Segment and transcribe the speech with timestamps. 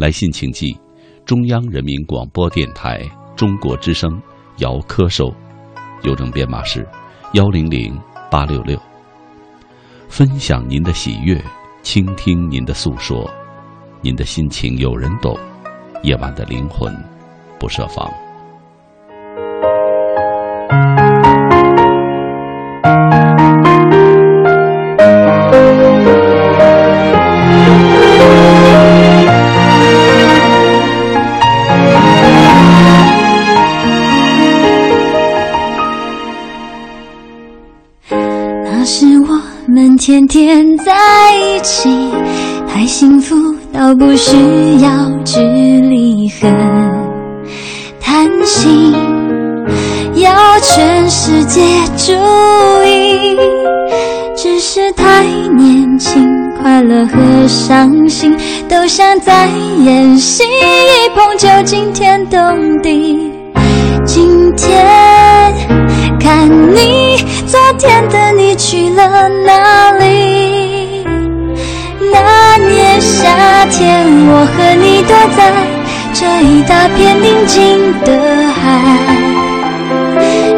[0.00, 0.74] 来信请寄
[1.26, 3.06] 中央人民广播电台
[3.36, 4.10] 中国之声
[4.56, 5.30] 姚科收，
[6.04, 6.88] 邮政编码是
[7.34, 7.94] 幺零零
[8.30, 8.80] 八六六。
[10.08, 11.38] 分享您的喜悦，
[11.82, 13.30] 倾听您的诉说，
[14.00, 15.38] 您的心情有人懂，
[16.02, 16.90] 夜晚的灵魂
[17.58, 18.10] 不设防。
[40.10, 40.92] 天天在
[41.36, 41.88] 一起，
[42.68, 43.36] 太幸福
[43.72, 44.36] 到不需
[44.82, 46.52] 要距离很
[48.00, 48.92] 贪心，
[50.16, 51.60] 要全世界
[51.96, 52.12] 注
[52.84, 53.36] 意，
[54.34, 55.22] 只是太
[55.56, 56.20] 年轻，
[56.60, 58.36] 快乐和伤心
[58.68, 59.48] 都像在
[59.84, 63.30] 演戏，一碰就惊天动地。
[64.04, 64.84] 今天
[66.20, 67.16] 看你，
[67.46, 71.04] 昨天的你去了哪里？
[72.12, 75.50] 那年夏天，我和你躲在
[76.12, 78.12] 这一大片宁静的
[78.52, 78.60] 海，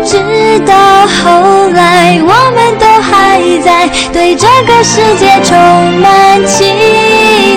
[0.05, 0.19] 直
[0.67, 0.75] 到
[1.07, 5.57] 后来，我们都还在对这个世界充
[6.01, 6.65] 满期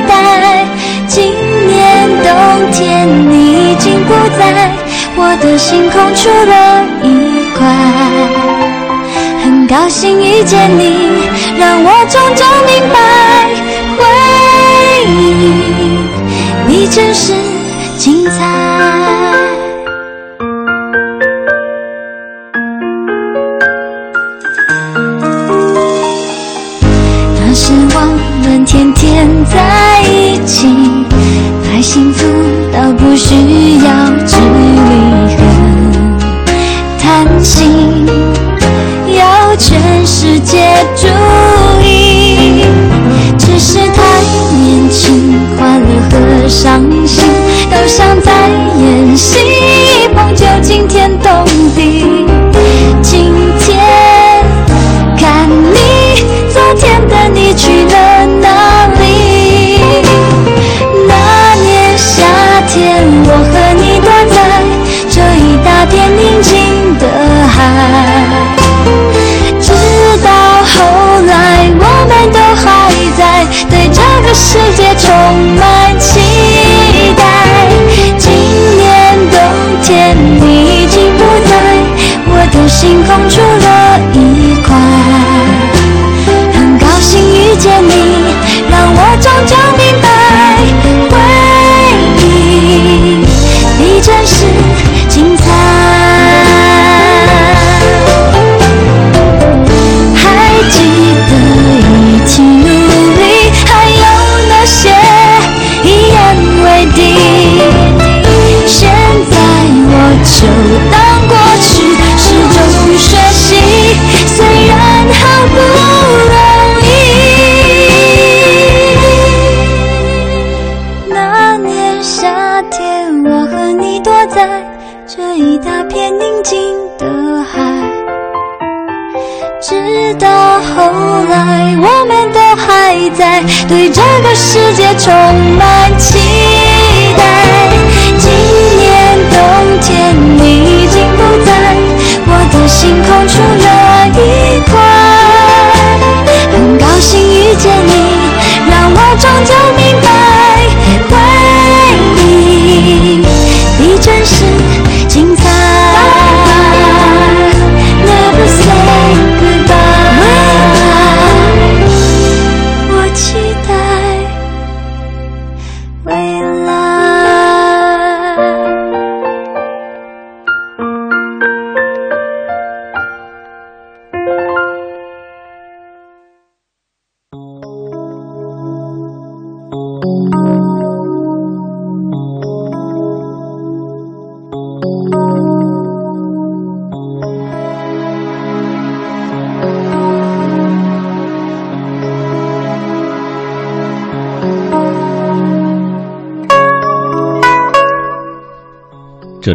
[0.07, 0.63] 待。
[1.07, 1.33] 今
[1.67, 4.71] 年冬天，你已经不在。
[5.17, 7.24] 我的星空出了一
[7.57, 7.65] 快，
[9.43, 12.97] 很高兴遇见你，让我终究明白，
[13.97, 14.03] 回
[15.07, 15.13] 忆
[16.67, 17.33] 你真是
[17.97, 18.43] 精彩。
[27.39, 27.97] 那时我
[28.43, 30.67] 们天天在一起，
[31.63, 32.27] 太幸福
[32.73, 33.33] 到不需
[33.79, 33.89] 要
[34.25, 35.34] 距离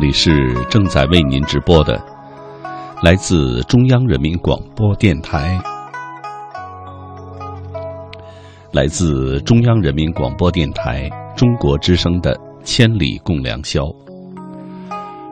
[0.01, 2.03] 里是正在为您直播的，
[3.03, 5.61] 来自中央人民广播电台，
[8.73, 11.07] 来自中央人民广播电台
[11.37, 13.83] 中国之声的《千里共良宵》。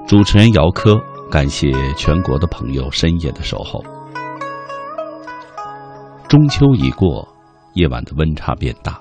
[0.06, 0.94] 主持人姚科，
[1.31, 3.82] 感谢全国的朋友深夜的守候。
[6.29, 7.26] 中秋已过，
[7.73, 9.00] 夜晚的温差变大，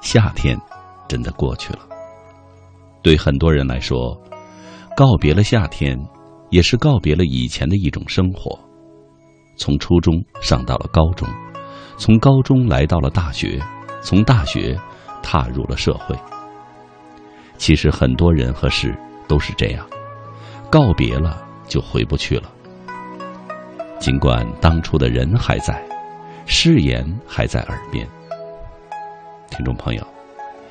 [0.00, 0.58] 夏天
[1.06, 1.78] 真的过去了。
[3.00, 4.20] 对很多人来说，
[4.98, 5.96] 告别了夏天，
[6.50, 8.58] 也是告别了以前的一种生活。
[9.56, 11.28] 从初中上到了高中，
[11.96, 13.62] 从高中来到了大学，
[14.02, 14.76] 从大学
[15.22, 16.16] 踏入了社会。
[17.58, 18.92] 其实很多人和事
[19.28, 19.86] 都是这样，
[20.68, 22.50] 告别了就回不去了。
[24.00, 25.80] 尽管当初的人还在，
[26.44, 28.04] 誓言还在耳边。
[29.48, 30.04] 听众朋友，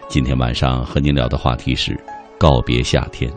[0.10, 1.98] 今天晚上和您聊的话题是
[2.38, 3.32] 告别夏天。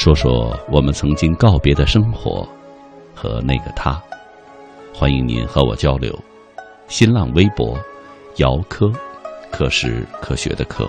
[0.00, 2.48] 说说我们曾经告别的生活
[3.14, 4.02] 和那个他，
[4.94, 6.18] 欢迎您和我交流。
[6.88, 7.78] 新浪微博，
[8.36, 8.90] 姚科，
[9.50, 10.88] 科是科学的科。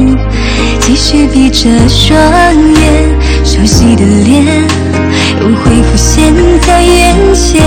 [0.93, 2.19] 继续闭着双
[2.75, 4.67] 眼，熟悉的脸。
[5.39, 6.33] 又会浮现
[6.67, 7.63] 在眼前，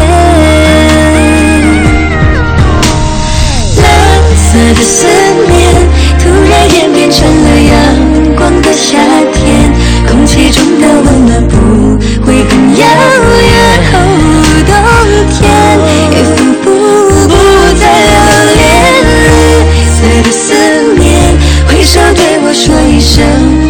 [3.78, 3.86] 蓝
[4.36, 5.06] 色的思
[5.48, 5.56] 念
[6.18, 8.98] 突然演变成了阳光的夏
[9.32, 9.72] 天，
[10.06, 14.33] 空气中的温暖不会更遥远。
[22.54, 23.63] 说一声，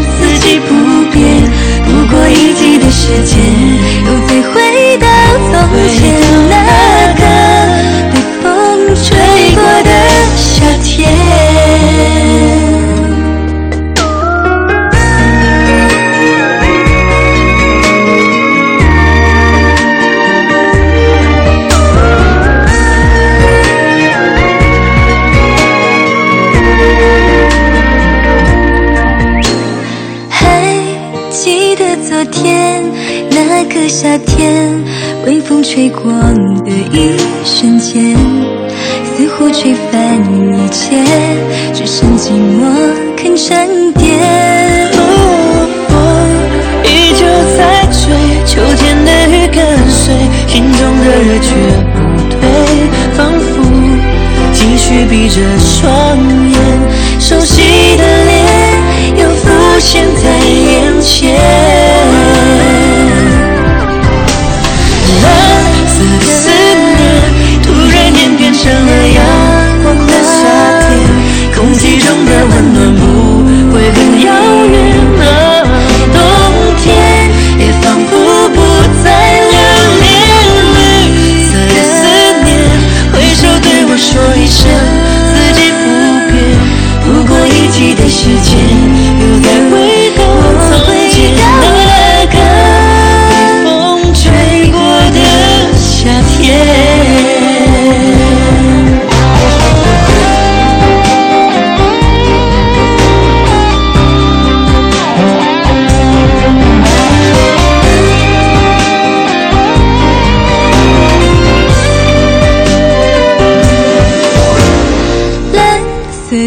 [34.14, 34.70] 夏天。
[35.26, 38.16] 微风吹过的一瞬间，
[39.04, 41.02] 似乎吹翻一切，
[41.72, 42.62] 只剩寂寞
[43.16, 44.92] 肯沉淀。
[45.88, 45.96] 风
[46.84, 47.26] 依旧
[47.58, 48.14] 在吹，
[48.46, 50.14] 秋天的雨跟随，
[50.46, 51.50] 心中的热却
[51.92, 51.98] 不
[52.30, 52.38] 退，
[53.16, 53.52] 仿佛
[54.52, 56.16] 继续闭着双
[56.52, 56.56] 眼，
[57.18, 58.32] 熟悉的脸
[59.16, 61.34] 又浮现在眼前。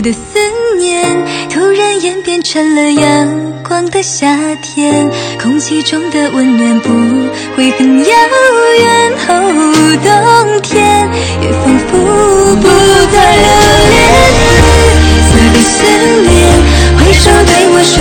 [0.07, 0.39] 的思
[0.77, 1.03] 念，
[1.49, 3.27] 突然演变成了阳
[3.61, 6.89] 光的夏天，空气中的温暖不
[7.57, 9.13] 会很遥远。
[9.27, 9.33] 哦，
[10.01, 11.09] 冬天
[11.41, 11.91] 也仿佛
[12.55, 12.65] 不
[13.11, 13.47] 再留
[13.91, 13.95] 恋，
[15.03, 15.75] 紫色的思
[16.23, 16.31] 念，
[16.97, 17.99] 挥手对我说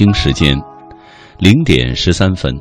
[0.00, 0.58] 北京时间
[1.36, 2.58] 零点十三分，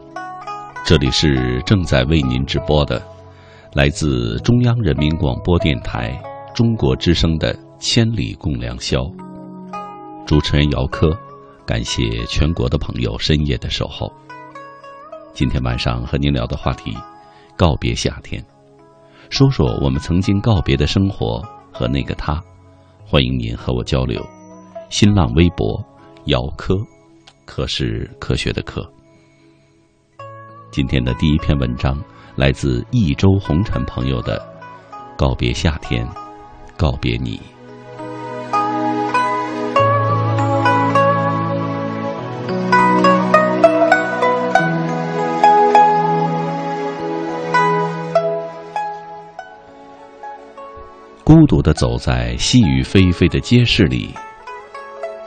[0.86, 3.02] 这里是正在为您直播的，
[3.72, 6.22] 来自中央人民广播电台
[6.54, 9.04] 中国之声的《千里共良宵》。
[10.26, 11.18] 主持人姚科，
[11.66, 14.12] 感谢全国的朋友深夜的守候。
[15.34, 16.94] 今天晚上和您聊的话题：
[17.56, 18.44] 告别夏天，
[19.30, 21.42] 说说我们曾经告别的生活
[21.72, 22.38] 和那个他。
[23.06, 24.22] 欢迎您和我交流。
[24.90, 25.82] 新浪微博
[26.26, 26.76] 姚科。
[27.50, 28.88] 可是科学的科。
[30.70, 32.00] 今天的第一篇文章
[32.36, 34.38] 来自益州红尘朋友的
[35.18, 36.08] 《告别夏天，
[36.78, 37.38] 告别你》。
[51.24, 54.14] 孤独的走在细雨霏霏的街市里，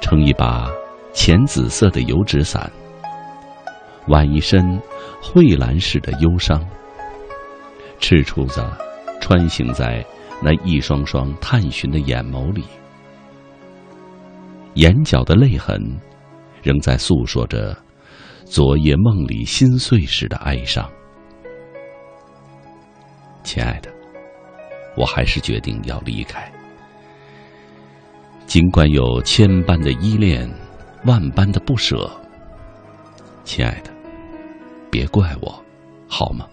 [0.01, 0.71] 撑一把。
[1.13, 2.71] 浅紫色的油纸伞，
[4.09, 4.81] 挽一身
[5.21, 6.67] 蕙兰式的忧伤，
[8.01, 8.65] 赤兔子
[9.21, 10.05] 穿行在
[10.43, 12.65] 那一双双探寻的眼眸里，
[14.75, 15.79] 眼角的泪痕，
[16.63, 17.77] 仍在诉说着
[18.45, 20.91] 昨夜梦里心碎时的哀伤。
[23.45, 23.93] 亲爱的，
[24.97, 26.51] 我还是决定要离开，
[28.47, 30.51] 尽管有千般的依恋。
[31.05, 32.09] 万般的不舍，
[33.45, 33.91] 亲爱的，
[34.91, 35.65] 别怪我，
[36.09, 36.47] 好吗？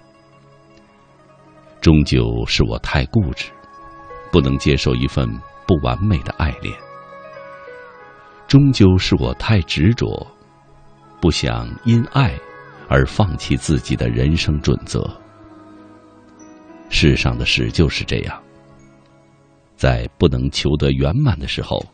[1.80, 3.52] 终究是我太固执，
[4.32, 5.30] 不能接受一份
[5.68, 6.74] 不完美的爱恋；
[8.48, 10.26] 终究是我太执着，
[11.22, 12.34] 不想因爱
[12.88, 15.08] 而放弃自己的人生准则。
[16.90, 18.42] 世上的事就是这样，
[19.76, 21.86] 在不能求得圆满的时候，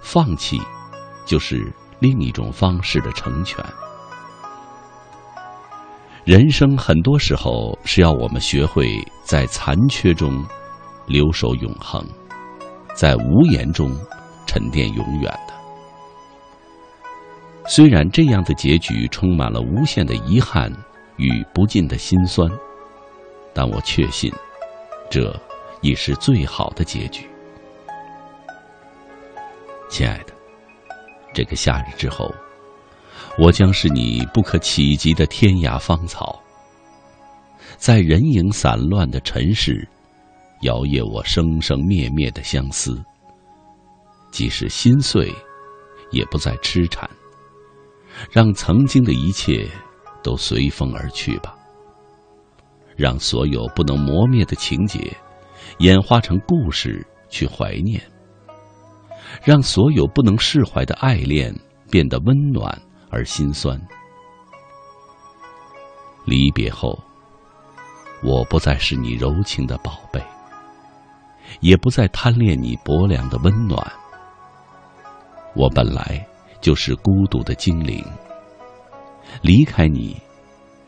[0.00, 0.60] 放弃。
[1.24, 3.64] 就是另一种方式的成全。
[6.24, 10.44] 人生很多时候是要我们学会在残缺中
[11.06, 12.06] 留守永恒，
[12.94, 13.92] 在无言中
[14.46, 15.54] 沉淀永远的。
[17.66, 20.72] 虽然这样的结局充满了无限的遗憾
[21.16, 22.50] 与不尽的心酸，
[23.52, 24.32] 但我确信，
[25.10, 25.34] 这
[25.80, 27.28] 已是最好的结局，
[29.88, 30.31] 亲爱的。
[31.32, 32.32] 这个夏日之后，
[33.38, 36.40] 我将是你不可企及的天涯芳草，
[37.76, 39.88] 在人影散乱的尘世，
[40.62, 43.02] 摇曳我生生灭灭的相思。
[44.30, 45.34] 即使心碎，
[46.10, 47.08] 也不再痴缠，
[48.30, 49.68] 让曾经的一切
[50.22, 51.54] 都随风而去吧。
[52.94, 55.16] 让所有不能磨灭的情节，
[55.78, 58.00] 演化成故事去怀念。
[59.42, 61.54] 让所有不能释怀的爱恋
[61.90, 62.76] 变得温暖
[63.10, 63.80] 而心酸。
[66.24, 66.98] 离别后，
[68.22, 70.22] 我不再是你柔情的宝贝，
[71.60, 73.92] 也不再贪恋你薄凉的温暖。
[75.54, 76.24] 我本来
[76.60, 78.04] 就是孤独的精灵，
[79.40, 80.16] 离开你，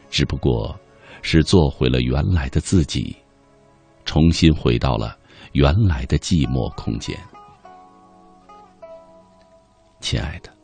[0.09, 0.79] 只不过
[1.23, 3.17] 是做回了原来的自己，
[4.05, 5.17] 重新回到了
[5.53, 7.19] 原来的寂寞空间。
[10.05, 10.55] 亲爱的，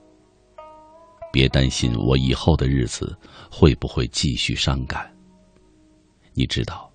[1.33, 3.17] 别担心我以后的日子
[3.51, 5.11] 会不会继续伤感。
[6.35, 6.93] 你知道，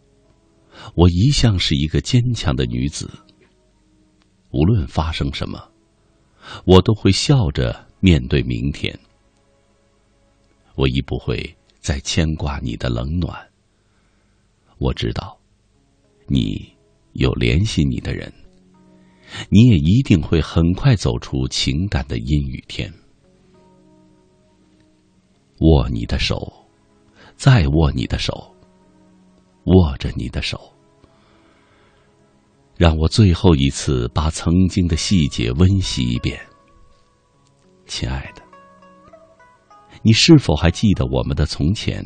[0.94, 3.10] 我一向是一个坚强的女子，
[4.52, 5.60] 无论发生什么，
[6.66, 8.96] 我都会笑着面对明天。
[10.76, 11.44] 我亦不会
[11.80, 13.36] 再牵挂你的冷暖。
[14.78, 15.36] 我知道，
[16.28, 16.72] 你
[17.14, 18.32] 有联系你的人，
[19.50, 22.92] 你也一定会很快走出情感的阴雨天。
[25.60, 26.52] 握你的手，
[27.36, 28.54] 再握你的手，
[29.66, 30.60] 握着你的手，
[32.76, 36.40] 让我最后一次把曾经的细节温习一遍，
[37.86, 38.44] 亲爱的。
[40.02, 42.04] 你是否还记得我们的从前？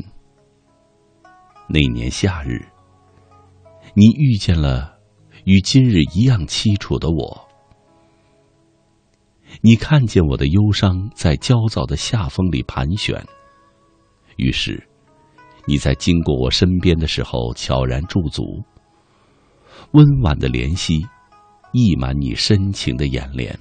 [1.67, 2.63] 那年夏日，
[3.95, 4.98] 你遇见了
[5.45, 7.47] 与今日一样凄楚的我。
[9.61, 13.25] 你看见我的忧伤在焦躁的夏风里盘旋，
[14.37, 14.87] 于是
[15.65, 18.63] 你在经过我身边的时候悄然驻足，
[19.91, 20.99] 温婉的怜惜
[21.73, 23.57] 溢满你深情的眼帘，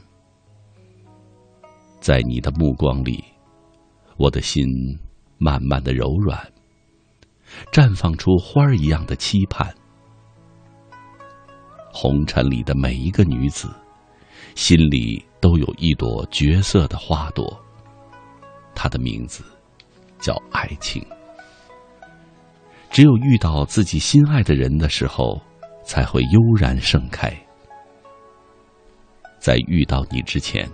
[2.00, 3.24] 在你的目光里。
[4.18, 4.64] 我的心
[5.38, 6.52] 慢慢的柔软，
[7.72, 9.72] 绽放出花儿一样的期盼。
[12.00, 13.68] 红尘里的每一个女子，
[14.54, 17.60] 心里都有一朵绝色的花朵，
[18.72, 19.42] 她的名字
[20.20, 21.04] 叫爱情。
[22.88, 25.42] 只有遇到自己心爱的人的时候，
[25.82, 27.36] 才会悠然盛开。
[29.40, 30.70] 在遇到你之前。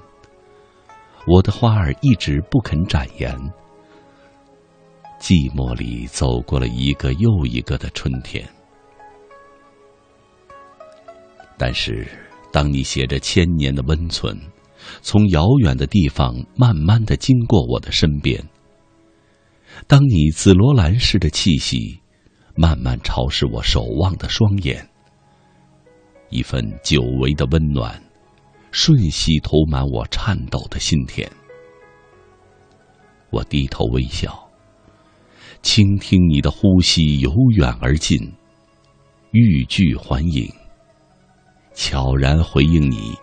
[1.27, 3.35] 我的花儿一直不肯展颜，
[5.19, 8.47] 寂寞里走过了一个又一个的春天。
[11.57, 12.07] 但是，
[12.53, 14.39] 当你携着千年的温存，
[15.03, 18.43] 从遥远的地方慢慢的经过我的身边，
[19.87, 22.01] 当你紫罗兰似的气息
[22.57, 24.89] 慢慢潮湿我守望的双眼，
[26.31, 28.01] 一份久违的温暖。
[28.77, 31.31] 瞬息投满我颤抖的心田，
[33.31, 34.51] 我低头微笑，
[35.63, 38.19] 倾听你的呼吸由远而近，
[39.31, 40.53] 欲拒还迎，
[41.75, 43.15] 悄然回应你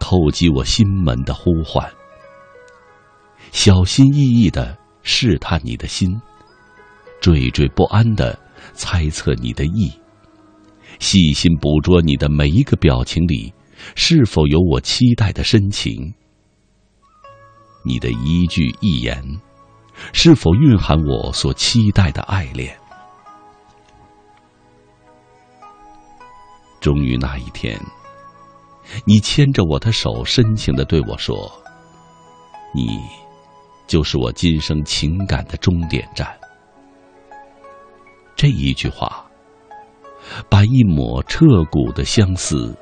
[0.00, 1.88] 叩击我心门的呼唤，
[3.52, 6.20] 小心翼翼的试探你的心，
[7.20, 8.38] 惴惴不安的
[8.72, 9.92] 猜测你的意，
[10.98, 13.52] 细心捕捉你的每一个表情里。
[13.94, 16.12] 是否有我期待的深情？
[17.84, 19.22] 你的一句一言，
[20.12, 22.76] 是否蕴含我所期待的爱恋？
[26.80, 27.80] 终于那一天，
[29.04, 31.50] 你牵着我的手，深情的对我说
[32.74, 32.98] ：“你，
[33.86, 36.28] 就是我今生情感的终点站。”
[38.36, 39.24] 这一句话，
[40.48, 42.76] 把一抹彻骨的相思。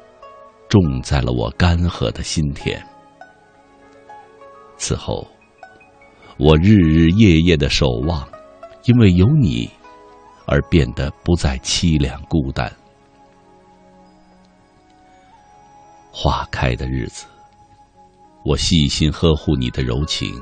[0.69, 2.85] 种在了我干涸的心田。
[4.77, 5.25] 此后，
[6.39, 8.29] 我日日夜夜的守望，
[8.85, 9.71] 因为有你，
[10.45, 12.71] 而变得不再凄凉孤单。
[16.19, 17.27] 花开的日子，
[18.43, 20.33] 我细心呵护你的柔情，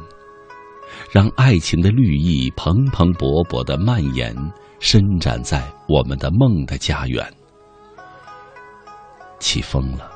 [1.11, 4.33] 让爱情的绿意蓬蓬勃勃的蔓延，
[4.79, 7.29] 伸展在我们的梦的家园。
[9.41, 10.09] 起风了。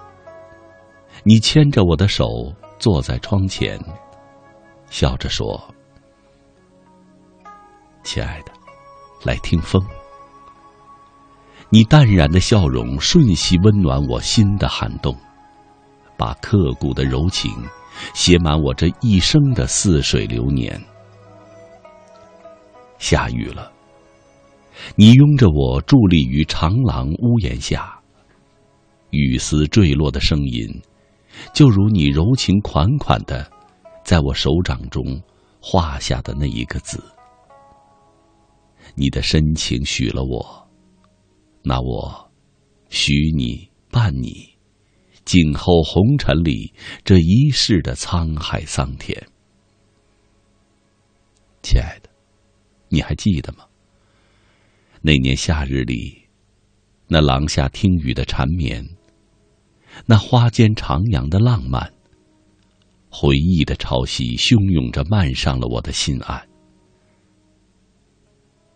[1.24, 3.76] 你牵着我的手坐在窗前，
[4.88, 5.60] 笑着说
[8.04, 8.52] ：“亲爱的，
[9.24, 9.84] 来听风。”
[11.68, 15.14] 你淡然的笑容瞬息温暖我心的寒冬，
[16.18, 17.50] 把刻骨的柔情
[18.12, 20.78] 写满我这一生的似水流年。
[22.98, 23.72] 下雨了，
[24.96, 27.98] 你拥着我伫立于长廊屋檐下，
[29.11, 30.68] 雨丝坠落的声音。
[31.54, 33.48] 就如你柔情款款的，
[34.02, 35.22] 在我手掌中
[35.61, 37.00] 画下的那一个字，
[38.96, 40.68] 你的深情许了我，
[41.62, 42.33] 那我
[42.88, 44.47] 许你伴你，
[45.28, 46.72] 静候红尘里
[47.04, 49.28] 这一世的沧海桑田。
[51.62, 52.08] 亲爱的，
[52.88, 53.66] 你还记得吗？
[55.02, 56.22] 那年夏日里，
[57.08, 58.82] 那廊下听雨的缠绵。
[60.06, 61.92] 那花间徜徉的浪漫，
[63.10, 66.48] 回忆的潮汐汹涌着漫上了我的心岸。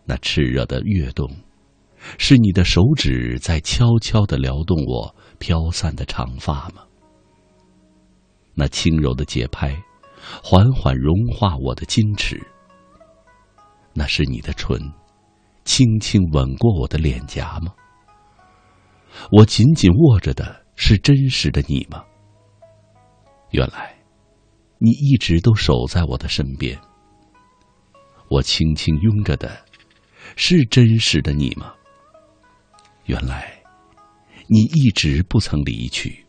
[0.05, 1.35] 那炽热的跃动，
[2.19, 6.85] 是你的手指在悄悄的撩动我飘散的长发吗？
[8.53, 9.75] 那轻柔的节拍，
[10.41, 12.41] 缓缓融化我的矜持。
[13.93, 14.79] 那是你的唇，
[15.65, 17.73] 轻轻吻过我的脸颊吗？
[19.33, 20.63] 我紧紧握着的。
[20.75, 22.03] 是真实的你吗？
[23.51, 23.95] 原来，
[24.79, 26.79] 你一直都守在我的身边。
[28.29, 29.65] 我轻轻拥着的，
[30.37, 31.73] 是真实的你吗？
[33.05, 33.52] 原来，
[34.53, 36.23] 你一直不曾离去。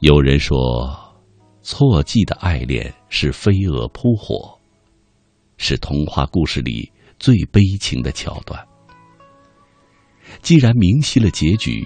[0.00, 0.94] 有人说，
[1.62, 4.60] 错记的爱恋是飞蛾扑火，
[5.56, 8.62] 是童话故事里最悲情的桥段。
[10.42, 11.82] 既然明晰了结局，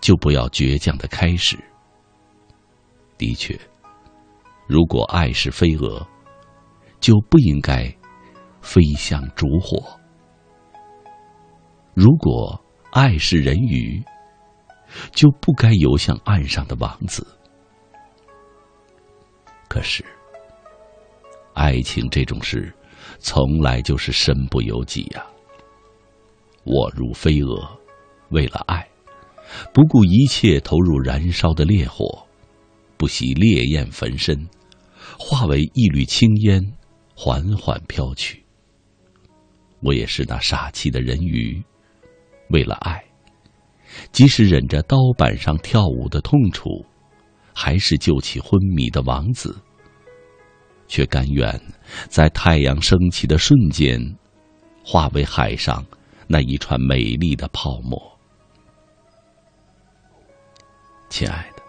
[0.00, 1.56] 就不要倔强的开始。
[3.16, 3.56] 的确，
[4.66, 6.04] 如果爱是飞蛾，
[6.98, 7.84] 就不应该
[8.60, 9.80] 飞向烛火；
[11.94, 12.60] 如果
[12.92, 14.02] 爱是人鱼，
[15.12, 17.26] 就不该游向岸上的王子。
[19.66, 20.04] 可是，
[21.54, 22.70] 爱情这种事，
[23.18, 25.24] 从来就是身不由己呀。
[26.64, 27.66] 我如飞蛾，
[28.28, 28.86] 为了爱，
[29.72, 32.26] 不顾一切投入燃烧的烈火。
[32.98, 34.46] 不惜烈焰焚身，
[35.18, 36.60] 化为一缕青烟，
[37.16, 38.44] 缓缓飘去。
[39.80, 41.60] 我也是那傻气的人鱼，
[42.52, 43.02] 为了爱，
[44.12, 46.84] 即使忍着刀板上跳舞的痛楚，
[47.54, 49.58] 还是救起昏迷的王子，
[50.86, 51.60] 却甘愿
[52.08, 53.98] 在太阳升起的瞬间，
[54.84, 55.84] 化为海上
[56.26, 58.00] 那一串美丽的泡沫。
[61.08, 61.62] 亲爱的。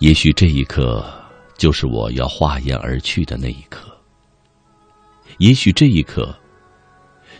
[0.00, 1.02] 也许这一刻
[1.56, 3.90] 就是我要化烟而去的那一刻。
[5.38, 6.36] 也许这一刻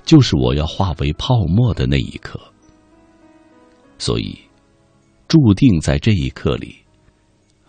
[0.04, 2.38] 就是我要化为泡沫的那一刻。
[3.98, 4.38] 所以，
[5.28, 6.76] 注定在这一刻里，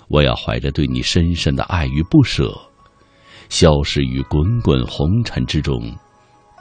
[0.08, 2.54] 我要怀着对你深深的爱与不舍，
[3.50, 5.96] 消失于滚滚红尘之中，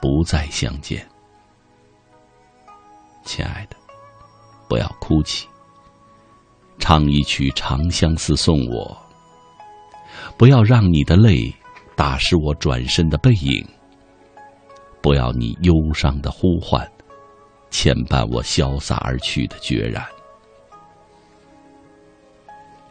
[0.00, 1.04] 不再相见。
[3.24, 3.76] 亲爱的，
[4.68, 5.48] 不要哭泣。
[6.78, 8.96] 唱一曲《长相思》送我，
[10.36, 11.52] 不要让你的泪
[11.96, 13.66] 打湿我转身的背影，
[15.04, 16.90] 不要你忧伤的呼唤
[17.70, 20.02] 牵绊我潇洒而去的决然。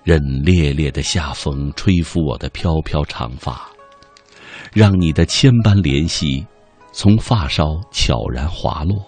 [0.03, 3.67] 任烈烈的夏风吹拂我的飘飘长发，
[4.73, 6.45] 让你的千般怜惜
[6.91, 9.03] 从发梢悄然滑落。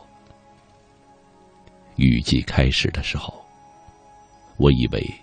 [1.98, 3.32] 雨季开始的时候。
[4.58, 5.14] 我以为，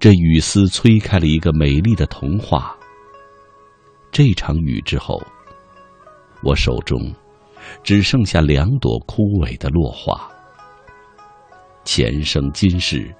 [0.00, 2.74] 这雨丝催开了一个美丽的童话。
[4.10, 5.22] 这场雨之后，
[6.42, 7.00] 我手中
[7.82, 10.20] 只剩下两朵枯萎的落花。
[11.84, 13.14] 前生今世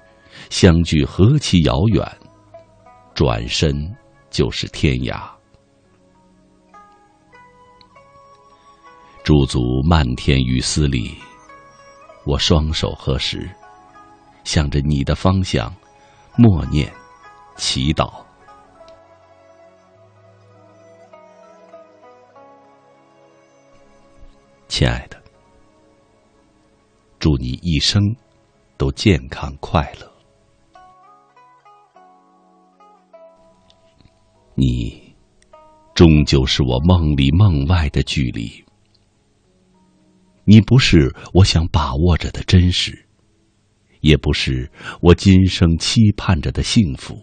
[0.49, 2.05] 相距何其遥远，
[3.13, 3.73] 转身
[4.29, 5.21] 就是天涯。
[9.23, 11.15] 驻足漫天雨丝里，
[12.25, 13.49] 我双手合十。
[14.43, 15.73] 向着你的方向，
[16.37, 16.89] 默念，
[17.57, 18.23] 祈祷，
[24.67, 25.21] 亲爱的，
[27.19, 28.15] 祝你一生
[28.77, 30.11] 都健康快乐。
[34.55, 35.15] 你，
[35.93, 38.63] 终究是我梦里梦外的距离。
[40.43, 43.03] 你不是我想把握着的真实。
[44.01, 47.19] 也不是我今生期盼着的幸福。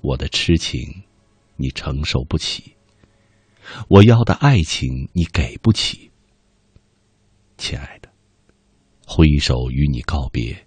[0.00, 0.80] 我的痴情，
[1.56, 2.62] 你承受不起；
[3.88, 6.10] 我要的爱情，你给不起。
[7.56, 8.08] 亲爱的，
[9.06, 10.66] 挥手与你告别，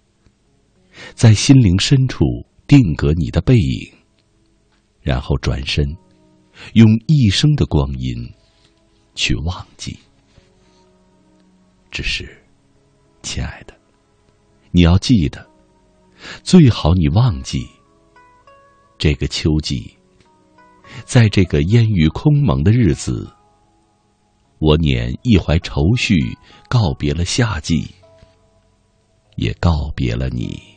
[1.14, 2.24] 在心灵深处
[2.66, 3.92] 定格你的背影，
[5.02, 5.84] 然后转身，
[6.74, 8.16] 用一生的光阴
[9.14, 9.98] 去忘记。
[11.90, 12.42] 只是，
[13.22, 13.74] 亲爱的。
[14.70, 15.48] 你要记得，
[16.42, 17.66] 最好你忘记。
[18.98, 19.95] 这个秋季，
[21.04, 23.30] 在这个烟雨空蒙的日子，
[24.58, 26.36] 我捻一怀愁绪，
[26.68, 27.86] 告别了夏季，
[29.36, 30.75] 也告别了你。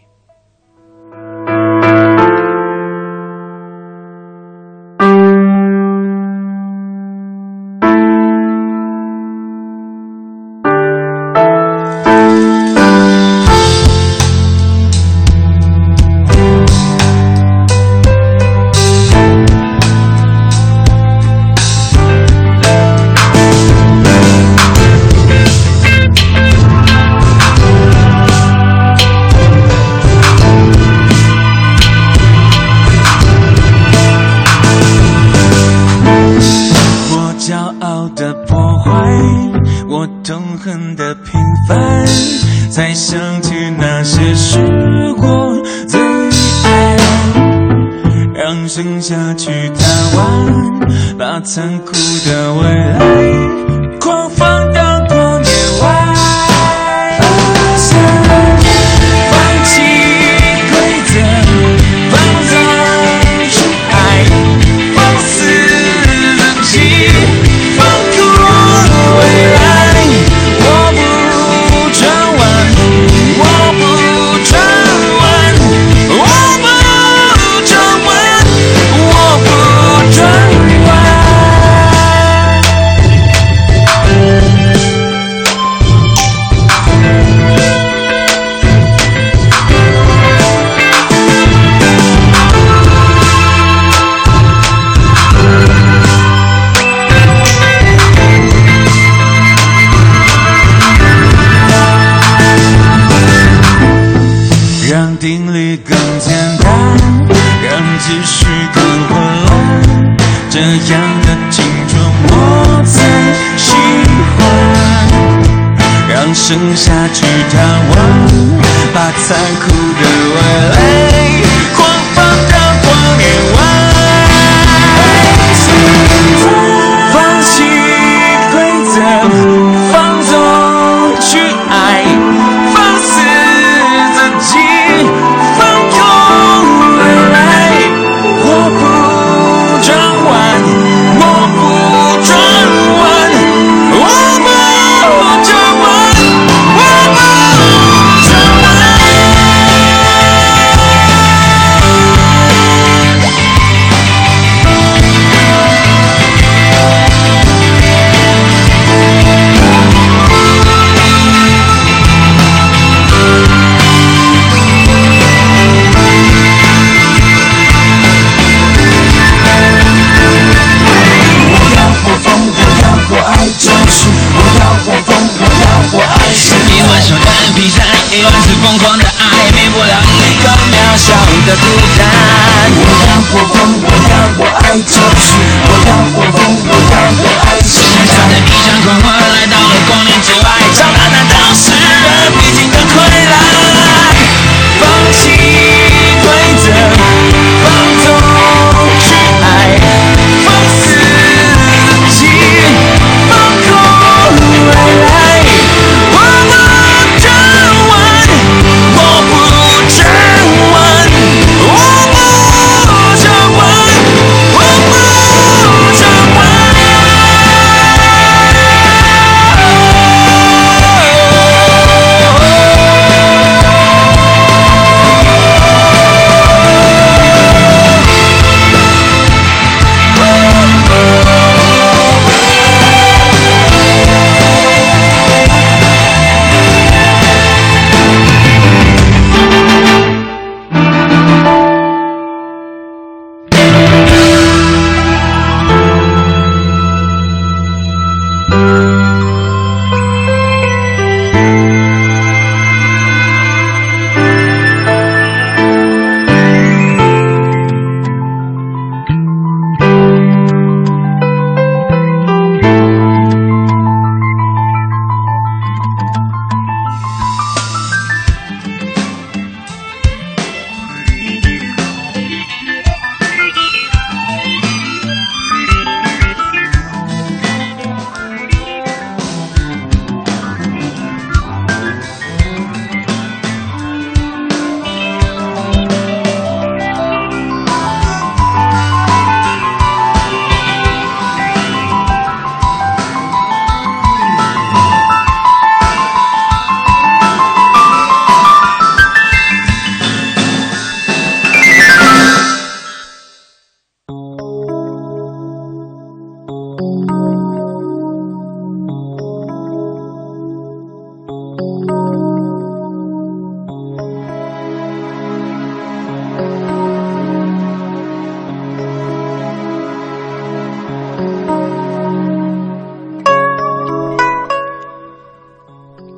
[51.41, 51.93] 残酷
[52.25, 52.38] 的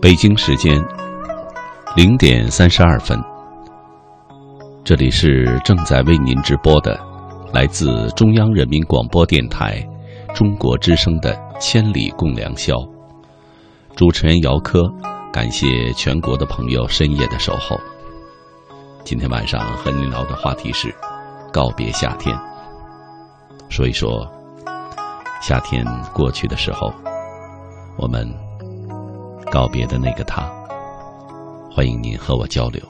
[0.02, 0.84] 北京时间
[1.96, 3.22] 零点三十二分。
[4.84, 7.00] 这里是正在为您直播的
[7.54, 9.88] 来自中央人民广播电台
[10.34, 12.74] 中国之声的千里共良宵。
[13.96, 14.92] 主持人姚科
[15.32, 17.80] 感谢全国的朋友深夜的守候。
[19.04, 20.92] 今天晚上和您聊的话题是
[21.54, 22.36] 告别夏天。
[23.70, 24.28] 说一说
[25.44, 26.92] 夏天过去的时候
[27.98, 28.28] 我们
[29.52, 30.50] 告别的那个他。
[31.70, 32.82] 欢迎您和我交流。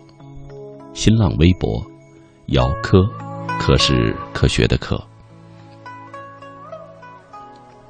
[0.93, 1.83] 新浪微博，
[2.47, 3.03] 姚科，
[3.59, 5.01] 科是科学的科。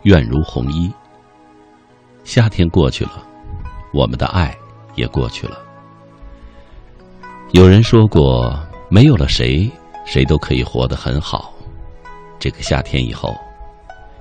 [0.04, 0.90] 愿如红衣。
[2.24, 3.22] 夏天过去了，
[3.94, 4.58] 我们的爱
[4.96, 5.58] 也过去了。
[7.52, 8.58] 有人说过，
[8.90, 9.70] 没有了谁，
[10.06, 11.54] 谁都可以活得很好。
[12.40, 13.36] 这个夏天以后，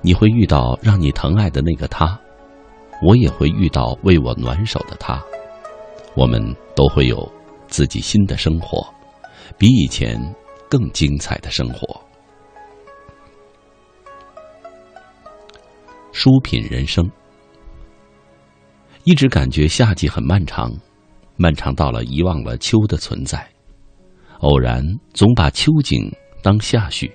[0.01, 2.19] 你会遇到让你疼爱的那个他，
[3.03, 5.23] 我也会遇到为我暖手的他，
[6.15, 7.31] 我们都会有
[7.67, 8.87] 自己新的生活，
[9.57, 10.19] 比以前
[10.69, 12.01] 更精彩的生活。
[16.13, 17.11] 书品人生，
[19.05, 20.71] 一直感觉夏季很漫长。
[21.37, 23.49] 漫长到了遗忘了秋的存在，
[24.41, 24.85] 偶然
[25.15, 27.11] 总把秋景当夏序，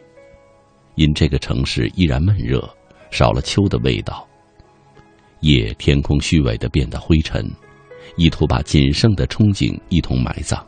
[0.95, 2.67] 因这个城市依然闷热，
[3.12, 4.28] 少了秋的味道。
[5.45, 7.49] 夜天空虚伪的变得灰沉，
[8.17, 10.65] 意图把仅剩的憧憬一同埋葬。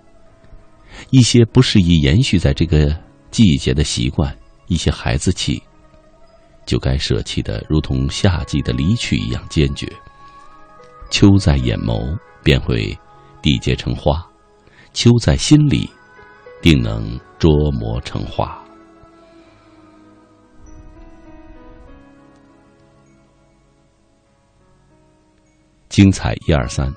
[1.10, 2.96] 一些不适宜延续在这个
[3.32, 4.36] 季节的习惯，
[4.68, 5.62] 一些孩子气，
[6.66, 9.92] 就该舍弃的，如同夏季的离去一样坚决。
[11.10, 12.98] 秋在眼眸，便会。
[13.40, 14.28] 缔结成花，
[14.94, 15.90] 秋在心里，
[16.62, 18.62] 定能琢磨成花。
[25.98, 26.94] 精彩一二三，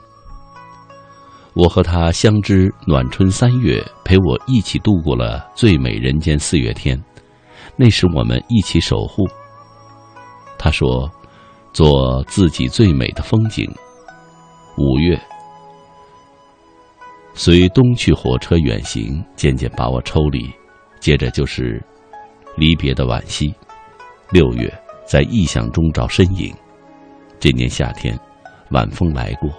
[1.55, 7.03] 我和他相知暖春三月，陪我一起度过了最美人间四月天。
[7.77, 9.27] 那时我们一起守护。
[10.59, 11.11] 他说
[11.73, 13.67] ：“做自己最美的风景。”
[14.77, 15.19] 五月。
[17.33, 20.53] 随东去火车远行，渐渐把我抽离。
[20.99, 21.83] 接着就是
[22.55, 23.55] 离别的惋惜。
[24.29, 24.71] 六月，
[25.07, 26.55] 在异象中找身影。
[27.39, 28.15] 这年夏天，
[28.71, 29.51] 晚风来过；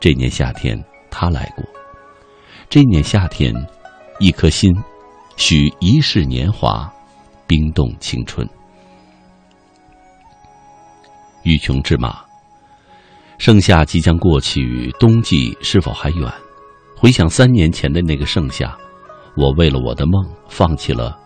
[0.00, 1.64] 这年夏天，他来过。
[2.68, 3.52] 这年夏天，
[4.18, 4.74] 一颗心，
[5.36, 6.92] 许一世年华，
[7.46, 8.48] 冰冻青春。
[11.44, 12.20] 欲穷之马，
[13.38, 16.30] 盛夏即将过去，冬季是否还远？
[16.96, 18.76] 回想三年前的那个盛夏，
[19.36, 21.18] 我为了我的梦放弃了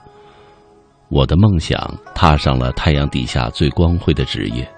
[1.08, 1.78] 我的梦想，
[2.14, 4.70] 踏上了太阳底下最光辉的职业。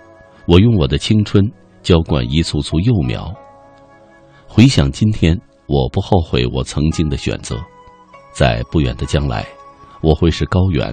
[0.46, 1.44] 我用我的青春
[1.84, 3.32] 浇灌一簇簇幼苗。
[4.48, 7.56] 回想今天，我不后悔我曾经的选择。
[8.32, 9.46] 在不远的将来，
[10.00, 10.92] 我会是高原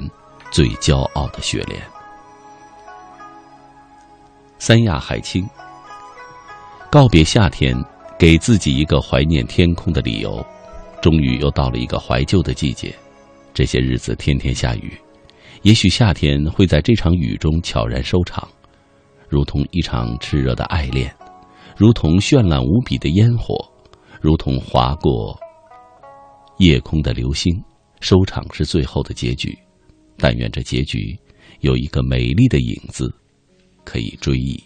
[0.51, 1.81] 最骄傲的雪莲。
[4.59, 5.43] 三亚海清，
[6.91, 7.75] 告别夏天。
[8.19, 10.45] 给自己一个怀念天空的理由，
[11.01, 12.93] 终于又到了一个怀旧的季节。
[13.51, 14.95] 这些日子天天下雨，
[15.63, 18.47] 也许夏天会在这场雨中悄然收场，
[19.31, 21.09] 如同一场炽热的爱恋，
[21.77, 23.55] 如同绚烂无比的烟火，
[24.19, 25.39] 如同划过
[26.57, 27.49] 夜空的流星。
[28.01, 29.57] 收场是最后的结局，
[30.17, 31.17] 但愿这结局
[31.61, 33.13] 有一个美丽的影子
[33.85, 34.61] 可以追忆。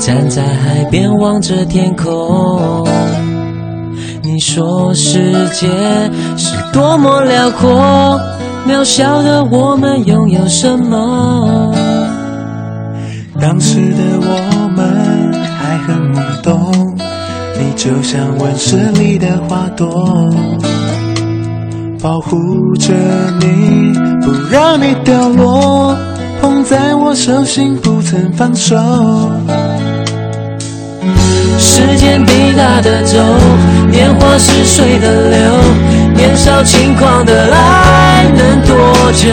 [0.00, 2.88] 站在海边望着天空。
[4.22, 5.68] 你说世界
[6.38, 8.18] 是多么辽阔，
[8.66, 11.70] 渺小的我们拥有什么？
[13.38, 16.72] 当时的我们还很懵懂，
[17.58, 19.86] 你就像温室里的花朵，
[22.02, 22.38] 保护
[22.78, 22.94] 着
[23.38, 23.92] 你，
[24.22, 25.94] 不让你掉落，
[26.40, 28.76] 捧在我手心不曾放手。
[31.60, 33.18] 时间滴答的走，
[33.90, 35.38] 年华似水的流，
[36.14, 39.28] 年少轻狂的爱能多久？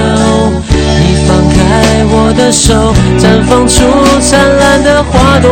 [0.70, 3.86] 你放开我的手，绽放出
[4.20, 5.50] 灿烂的花朵。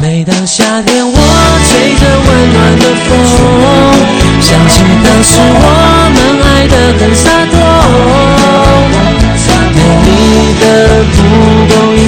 [0.00, 1.18] 每当夏天，我
[1.66, 3.10] 吹着温暖的风，
[4.40, 5.66] 想起当时我
[6.14, 7.54] 们爱得很洒脱。
[9.74, 10.08] 美丽
[10.60, 10.62] 的
[11.10, 11.18] 不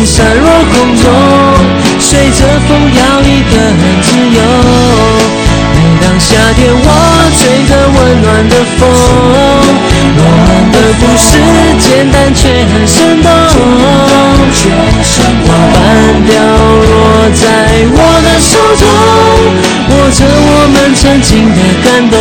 [0.04, 1.04] 散落空中
[1.98, 4.38] 随着风摇曳的很自由
[5.74, 6.88] 每当夏天我
[7.36, 8.80] 吹着温暖的风
[10.16, 11.26] 我们的故事
[11.80, 13.28] 简单却很生动
[15.46, 15.76] 花瓣
[16.26, 17.42] 掉落在
[17.90, 18.82] 我的手中
[19.90, 22.14] 握着我们曾经的感动。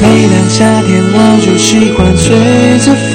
[0.00, 3.14] 每当夏天我就喜欢吹着风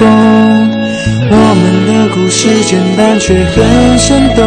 [1.32, 4.46] 我们故事简单却很生动。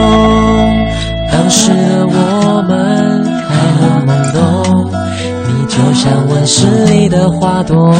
[1.30, 4.90] 当时的我们还很懵懂，
[5.46, 7.94] 你就像温室里的花朵，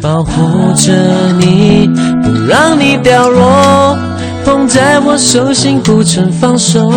[0.00, 0.92] 保护着
[1.38, 1.88] 你，
[2.22, 3.96] 不让你掉落。
[4.44, 6.90] 捧在我手心，不曾放手。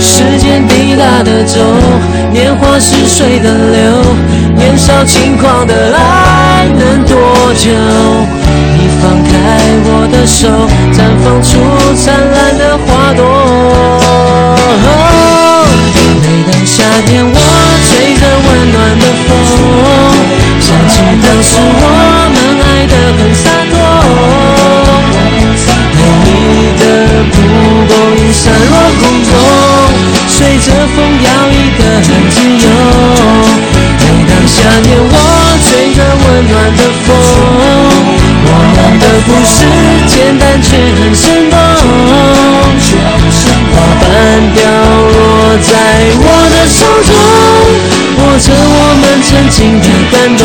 [0.00, 1.60] 时间滴答的走，
[2.32, 4.02] 年华似水的流，
[4.56, 7.16] 年少轻狂的爱能多
[7.54, 7.70] 久？
[8.74, 9.30] 你放开
[9.84, 10.48] 我的手，
[10.92, 11.50] 绽放出
[11.94, 13.20] 灿烂的花朵。
[16.22, 17.36] 每当夏天，我
[17.86, 19.30] 吹着温暖的风，
[20.60, 21.80] 想起当时我
[22.34, 23.81] 们爱得很洒脱。
[27.30, 27.34] 蒲
[27.88, 29.30] 公英散落空中，
[30.28, 32.66] 随着风摇曳得很自由。
[34.00, 35.14] 每当夏天，我
[35.64, 37.08] 吹着温暖的风，
[38.44, 39.54] 我们的故事
[40.06, 40.66] 简单却
[41.00, 41.56] 很生动。
[43.72, 44.02] 花瓣
[44.54, 45.14] 掉落
[45.62, 45.70] 在
[46.18, 46.78] 我的手
[47.08, 47.10] 中，
[48.18, 50.40] 握着我们曾经的感动。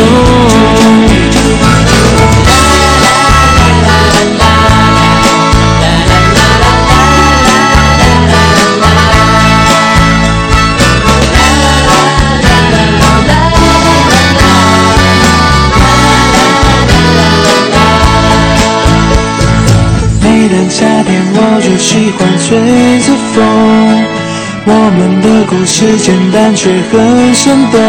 [25.78, 27.80] 是简单却很生动。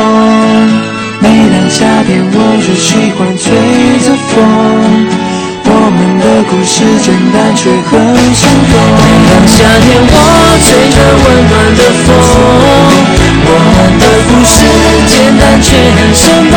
[1.20, 3.50] 每当夏天，我就喜欢吹
[4.06, 4.38] 着风。
[5.66, 7.98] 我们的故事简单却很
[8.38, 8.78] 生动。
[8.94, 10.14] 每当夏天，我
[10.62, 12.14] 吹着温暖的风。
[13.50, 14.54] 我们的故事
[15.10, 16.54] 简单却很生动。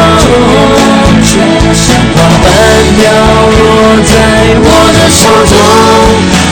[2.12, 2.44] 花瓣
[2.92, 3.08] 飘
[3.56, 4.12] 落在
[4.60, 5.56] 我的手中，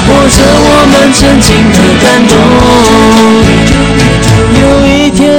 [0.09, 2.33] 握着我们曾经的感动。
[4.61, 5.30] 有一天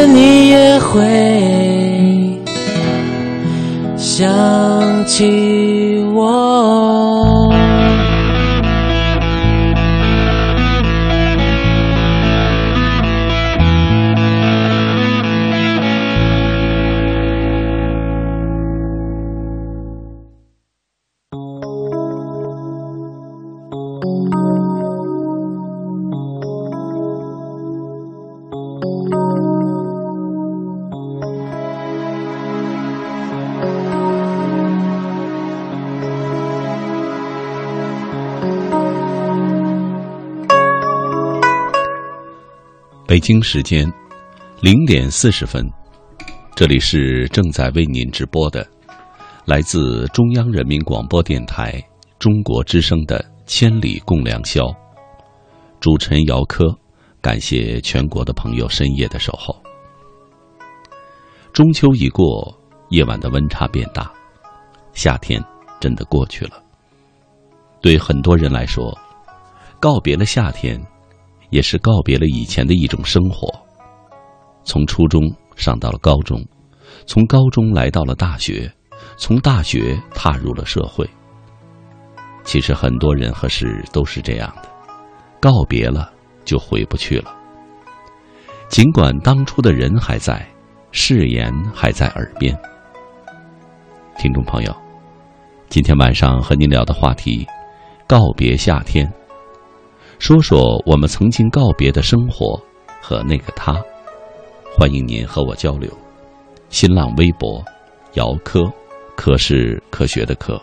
[43.11, 43.91] 北京时间
[44.61, 45.69] 零点四十分，
[46.55, 48.65] 这里是正在为您直播的，
[49.43, 51.73] 来自中央人民广播电台
[52.19, 54.61] 中国之声的《千里共良宵》，
[55.81, 56.73] 主持人姚科，
[57.19, 59.61] 感谢全国的朋友深夜的守候。
[61.51, 62.57] 中秋已过，
[62.91, 64.09] 夜晚的温差变大，
[64.93, 65.43] 夏天
[65.81, 66.63] 真的过去了。
[67.81, 68.97] 对很多人来说，
[69.81, 70.81] 告别了夏天。
[71.51, 73.47] 也是告别了以前的一种生活，
[74.63, 75.21] 从初中
[75.55, 76.43] 上到了高中，
[77.05, 78.71] 从高中来到了大学，
[79.17, 81.07] 从大学踏入了社会。
[82.43, 84.69] 其实很多人和事都是这样的，
[85.39, 86.11] 告别了
[86.43, 87.31] 就回不去了。
[88.69, 90.47] 尽管当初的人还在，
[90.91, 92.57] 誓言还在耳边。
[94.17, 94.75] 听众朋友，
[95.67, 97.45] 今天晚上和您聊的话题，
[98.07, 99.11] 告别夏天。
[100.21, 102.55] 说说我们曾经告别的生活
[103.01, 103.73] 和那个他，
[104.77, 105.91] 欢迎您和我交流。
[106.69, 107.59] 新浪微博，
[108.13, 108.71] 姚科，
[109.15, 110.61] 科是科学的科。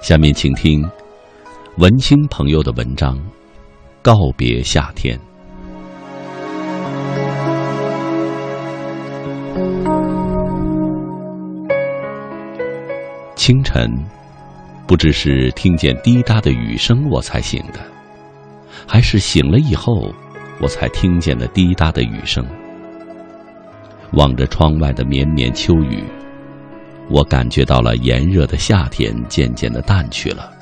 [0.00, 0.82] 下面请听
[1.76, 3.14] 文青朋友的文章
[4.00, 5.18] 《告别夏天》。
[13.34, 14.15] 清晨。
[14.86, 17.80] 不知是听见滴答的雨声我才醒的，
[18.86, 20.14] 还是醒了以后
[20.60, 22.46] 我才听见了滴答的雨声。
[24.12, 26.04] 望着窗外的绵绵秋雨，
[27.10, 30.52] 我感觉到了炎热的夏天渐渐的淡去了。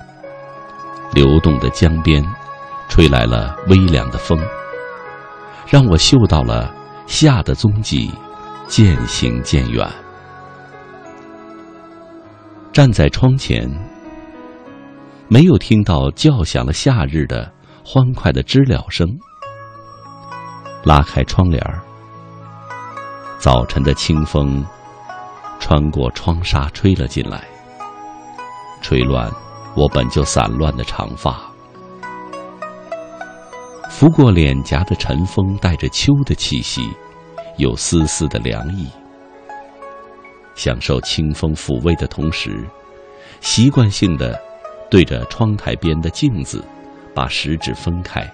[1.13, 2.25] 流动的江边，
[2.89, 4.41] 吹来了微凉的风，
[5.69, 6.75] 让我嗅到了
[7.07, 8.11] 夏的踪迹
[8.67, 9.87] 渐行渐远。
[12.73, 13.71] 站在窗前，
[15.35, 17.53] 没有听到叫响了夏日的
[17.85, 19.19] 欢快的知了声。
[20.85, 21.83] 拉开窗帘儿，
[23.41, 24.65] 早晨的清风
[25.59, 27.43] 穿过窗纱吹了进来，
[28.81, 29.29] 吹乱
[29.75, 31.43] 我本就散乱的长发。
[33.91, 36.89] 拂过脸颊的晨风，带着秋的气息，
[37.57, 38.89] 有丝丝的凉意。
[40.55, 42.65] 享受清风抚慰的同时，
[43.41, 44.41] 习惯性的
[44.95, 46.65] 对着窗台边的镜子，
[47.13, 48.25] 把食指分开，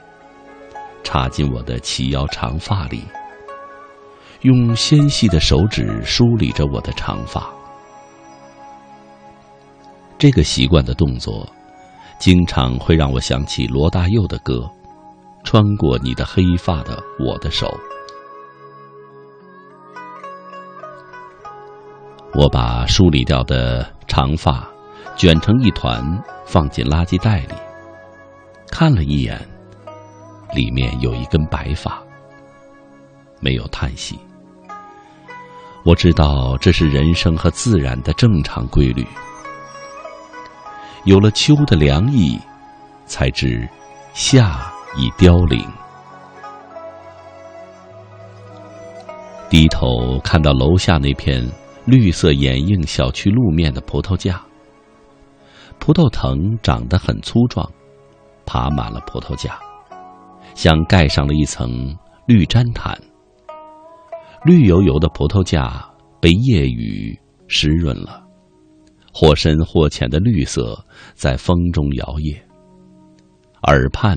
[1.03, 3.03] 插进我的齐腰长发里，
[4.43, 7.51] 用纤细的手指梳理着我的长发。
[10.19, 11.49] 这个习惯的动作，
[12.19, 14.71] 经常会让我想起罗大佑的歌。
[15.43, 17.75] 穿过你的黑发的我的手，
[22.35, 24.69] 我把梳理掉的长发
[25.17, 27.55] 卷成一团，放进垃圾袋里。
[28.73, 29.41] 看了一眼，
[30.53, 32.03] 里面有一根白发，
[33.39, 34.19] 没有叹息。
[35.85, 39.07] 我知道这是人生和自然的正常规律。
[41.05, 42.37] 有了秋的凉意，
[43.07, 43.69] 才知
[44.13, 44.71] 夏。
[44.97, 45.65] 已凋零。
[49.49, 51.49] 低头看到楼下那片
[51.85, 54.43] 绿色掩映小区路面的葡萄架，
[55.81, 57.69] 葡萄藤长得很粗壮，
[58.47, 59.59] 爬满了葡萄架，
[60.55, 62.97] 像盖上了一层绿毡毯。
[64.45, 65.85] 绿油油的葡萄架
[66.21, 67.19] 被夜雨
[67.49, 68.23] 湿润了，
[69.13, 70.79] 或深或浅的绿色
[71.15, 72.39] 在风中摇曳，
[73.63, 74.17] 耳畔。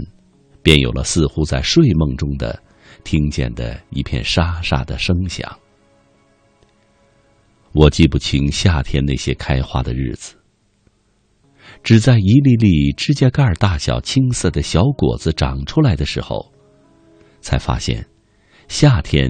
[0.62, 2.58] 便有了似乎在睡梦中的
[3.04, 5.60] 听见的一片沙沙的声响。
[7.74, 10.38] 我记不清夏天那些开花的日子，
[11.84, 16.50] 只在一粒粒指甲盖大小、青色的小果子长出来的时候，
[17.42, 18.06] 才发现
[18.70, 19.30] 夏天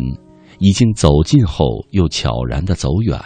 [0.60, 3.20] 已经走近后又悄然的走远。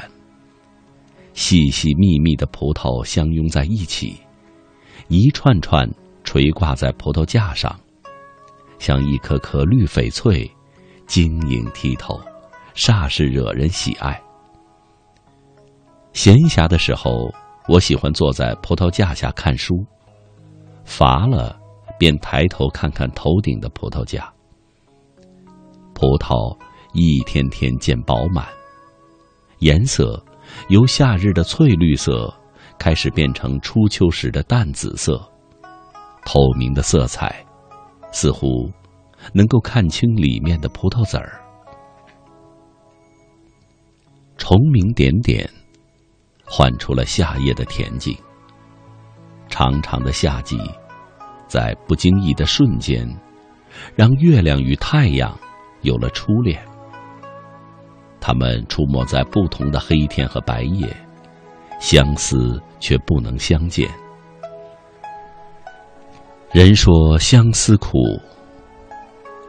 [1.34, 4.15] 细细密密的葡萄相拥在一起，
[5.09, 5.88] 一串串
[6.23, 7.78] 垂挂在葡萄架上。
[8.80, 10.49] 像一颗颗绿翡翠，
[11.05, 12.19] 晶莹剔透，
[12.75, 14.21] 煞是惹人喜爱。
[16.13, 17.30] 闲暇的时候，
[17.68, 19.76] 我喜欢坐在葡萄架下看书，
[20.86, 21.59] 乏了
[21.99, 24.32] 便抬头看看头顶的葡萄架。
[25.93, 26.57] 葡萄
[26.93, 28.47] 一天天渐饱满，
[29.59, 30.24] 颜色
[30.70, 32.34] 由夏日的翠绿色
[32.78, 35.20] 开始变成初秋时的淡紫色，
[36.26, 37.43] 透明的色彩。
[38.09, 38.72] 似乎
[39.34, 41.39] 能够看清里面的葡萄籽儿。
[44.38, 45.47] 虫鸣点点，
[46.48, 48.18] 唤出了夏夜的恬静。
[49.50, 50.58] 长长的夏季，
[51.48, 53.08] 在不经意的瞬间，
[53.95, 55.38] 让月亮与太阳
[55.82, 56.60] 有了初恋。
[58.20, 60.93] 他们出没在不同的黑天和白夜，
[61.80, 63.89] 相思却不能相见。
[66.52, 67.98] 人说相思苦，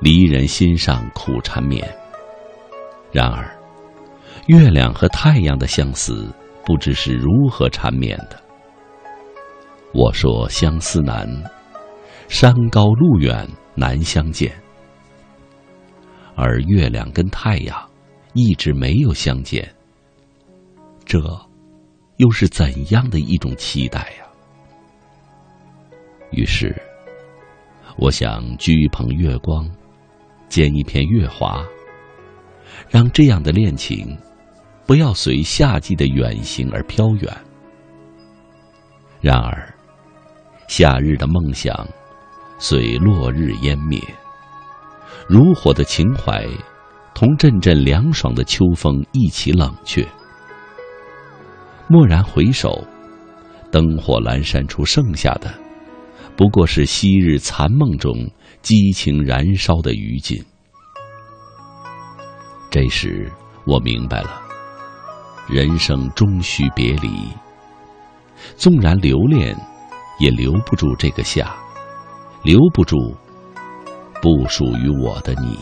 [0.00, 1.88] 离人心上苦缠绵。
[3.10, 3.50] 然而，
[4.46, 6.32] 月亮和太阳的相思，
[6.68, 8.38] 不知是如何缠绵的。
[9.94, 11.26] 我说相思难，
[12.28, 14.52] 山高路远难相见。
[16.36, 17.90] 而月亮跟太阳
[18.34, 19.66] 一直没有相见，
[21.06, 21.18] 这
[22.18, 24.26] 又是怎样的一种期待呀？
[26.32, 26.76] 于是。
[27.96, 29.68] 我想掬一捧月光，
[30.48, 31.64] 剪一片月华，
[32.88, 34.16] 让这样的恋情
[34.88, 37.30] 不要随夏季的远行而飘远。
[39.20, 39.74] 然而，
[40.66, 41.86] 夏日的梦想
[42.58, 44.00] 随落日湮灭，
[45.28, 46.48] 如火的情怀
[47.14, 50.02] 同阵阵凉爽的秋风一起冷却。
[51.90, 52.82] 蓦然回首，
[53.70, 55.52] 灯火阑珊处剩下的。
[56.34, 58.14] 不过是昔日残梦中
[58.62, 60.42] 激情燃烧的余烬。
[62.70, 63.30] 这时，
[63.66, 64.40] 我明白了，
[65.48, 67.28] 人生终须别离。
[68.56, 69.56] 纵然留恋，
[70.18, 71.56] 也留不住这个夏，
[72.42, 72.96] 留不住
[74.22, 75.58] 不属于我的你。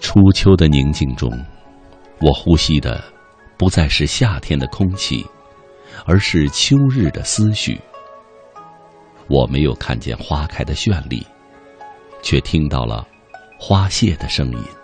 [0.00, 1.30] 初秋的宁静中，
[2.20, 3.02] 我呼吸的
[3.56, 5.26] 不再是夏天的空气。
[6.04, 7.80] 而是秋日的思绪。
[9.28, 11.26] 我没有看见花开的绚丽，
[12.22, 13.06] 却听到了
[13.58, 14.75] 花谢的声音。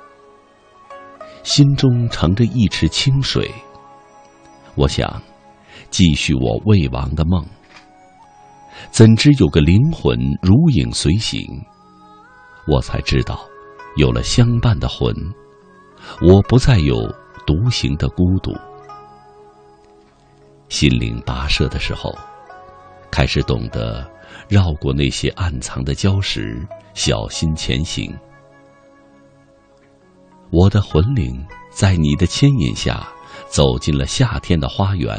[1.43, 3.51] 心中盛着一池清水，
[4.75, 5.21] 我想
[5.91, 7.45] 继续我未亡的梦。
[8.91, 11.45] 怎知有个灵魂如影随形，
[12.67, 13.45] 我才知道，
[13.97, 15.15] 有了相伴的魂，
[16.21, 16.97] 我不再有
[17.47, 18.53] 独行的孤独。
[20.69, 22.17] 心灵跋涉的时候，
[23.11, 24.09] 开始懂得
[24.49, 28.13] 绕过那些暗藏的礁石，小心前行。
[30.53, 33.09] 我的魂灵在你的牵引下，
[33.49, 35.19] 走进了夏天的花园，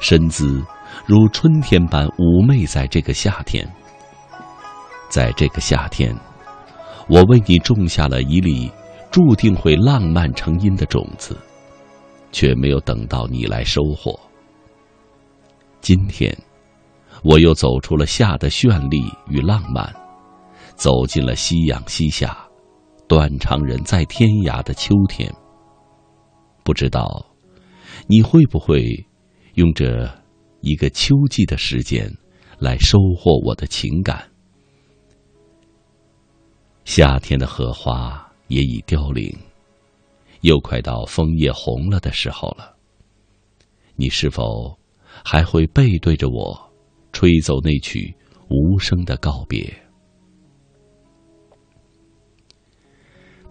[0.00, 0.60] 身姿
[1.06, 2.66] 如春天般妩媚。
[2.66, 3.64] 在这个夏天，
[5.08, 6.12] 在这个夏天，
[7.08, 8.68] 我为你种下了一粒
[9.12, 11.38] 注定会浪漫成荫的种子，
[12.32, 14.18] 却没有等到你来收获。
[15.80, 16.36] 今天，
[17.22, 19.94] 我又走出了夏的绚丽与浪漫，
[20.74, 22.43] 走进了夕阳西下、
[23.06, 25.32] 断肠人在天涯的秋天。
[26.62, 27.26] 不知道，
[28.06, 29.06] 你会不会
[29.54, 30.10] 用这
[30.60, 32.10] 一个秋季的时间
[32.58, 34.30] 来收获我的情感？
[36.84, 39.30] 夏天的荷花也已凋零，
[40.40, 42.74] 又快到枫叶红了的时候了。
[43.96, 44.78] 你是否？
[45.24, 46.72] 还会背对着我，
[47.12, 48.12] 吹奏那曲
[48.48, 49.83] 无声的告别。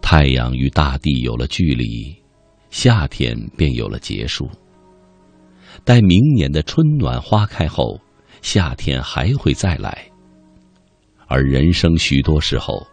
[0.04, 2.14] 太阳与大地有了距离，
[2.70, 4.48] 夏天便有了结束。
[5.86, 7.98] 待明年的春暖花开后，
[8.42, 10.06] 夏天还会再来。
[11.26, 12.86] 而人生许多时候，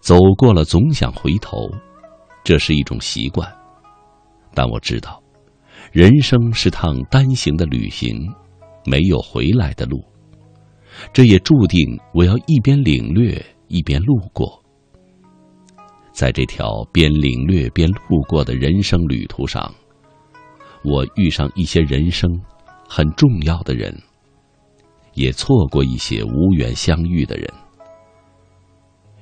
[0.00, 1.68] 走过了总想回头，
[2.44, 3.52] 这是一种习惯。
[4.54, 5.20] 但我知道。
[5.92, 8.16] 人生是趟单行的旅行，
[8.86, 10.02] 没有回来的路。
[11.12, 11.80] 这也注定
[12.14, 14.63] 我要一边领略一边路过。
[16.14, 19.74] 在这条边领略边路过的人生旅途上，
[20.84, 22.30] 我遇上一些人生
[22.88, 23.92] 很重要的人，
[25.14, 27.52] 也错过一些无缘相遇的人。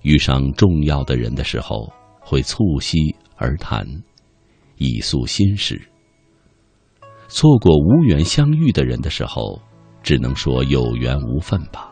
[0.02, 1.90] 遇上重要的人的时候，
[2.20, 2.98] 会促膝
[3.36, 3.86] 而谈，
[4.76, 5.80] 以诉心事。
[7.26, 9.58] 错过无缘相遇的人的时候，
[10.02, 11.90] 只能说有缘无分吧。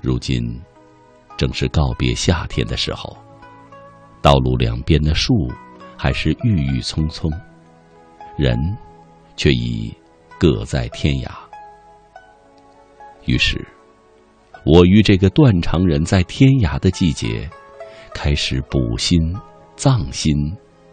[0.00, 0.56] 如今，
[1.36, 3.16] 正是告别夏天的时候，
[4.22, 5.32] 道路两边的树
[5.96, 7.30] 还是郁郁葱葱，
[8.36, 8.56] 人
[9.36, 9.94] 却已
[10.38, 11.30] 各在天涯。
[13.24, 13.66] 于是，
[14.64, 17.48] 我与这个断肠人在天涯的季节，
[18.14, 19.36] 开始补心、
[19.76, 20.34] 葬心、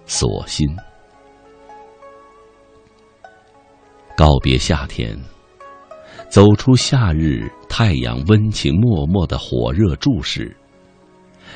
[0.05, 0.67] 锁心。
[4.15, 5.17] 告别夏天，
[6.33, 10.51] 走出夏日太阳温情脉脉的火热注视，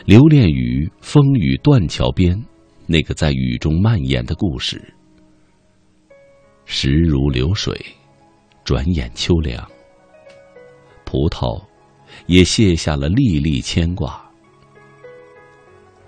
[0.05, 2.39] 留恋于风雨断桥边
[2.85, 4.79] 那个在雨中蔓延的故事。
[6.65, 7.75] 时如流水，
[8.63, 9.67] 转眼秋凉。
[11.05, 11.59] 葡萄
[12.27, 14.23] 也卸下了粒粒牵挂。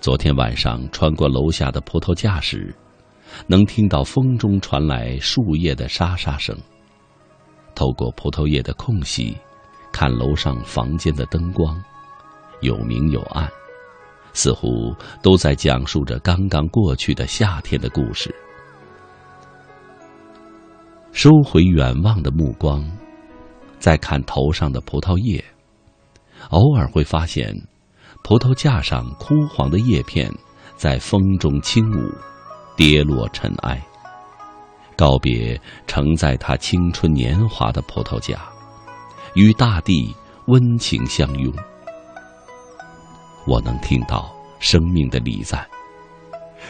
[0.00, 2.72] 昨天晚上穿过楼下的葡萄架时。
[3.48, 6.56] 能听到风中传来树叶的沙沙声。
[7.74, 9.36] 透过葡萄叶的空隙，
[9.92, 11.80] 看楼上房间的灯光，
[12.60, 13.48] 有明有暗，
[14.32, 18.34] 似乎都在讲述着刚刚过去的夏天的故事。
[21.12, 22.84] 收回远望的目光，
[23.78, 25.44] 再看头上的葡萄叶，
[26.50, 27.54] 偶尔会发现，
[28.22, 30.32] 葡萄架上枯黄的叶片
[30.76, 32.10] 在风中轻舞。
[32.76, 33.84] 跌落尘埃，
[35.00, 38.38] 告别承载他青春年华的葡萄架，
[39.32, 40.14] 与大地
[40.48, 41.50] 温情相拥。
[43.46, 45.66] 我能听到生命的礼赞，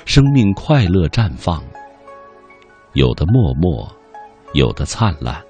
[0.05, 1.61] 生命快乐绽放，
[2.93, 3.93] 有的默默，
[4.53, 5.43] 有的灿烂。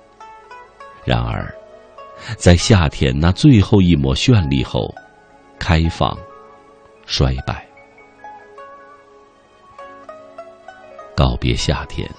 [1.05, 1.55] 然而，
[2.39, 4.91] 在夏天那最后一抹绚丽后，
[5.59, 6.17] 开放，
[7.05, 7.63] 衰败。
[11.15, 12.11] 告别夏天，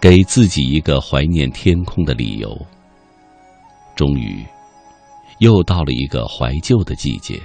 [0.00, 2.56] 给自己一个怀念天空的理由。
[3.94, 4.44] 终于，
[5.38, 7.40] 又到了一个怀旧的季节。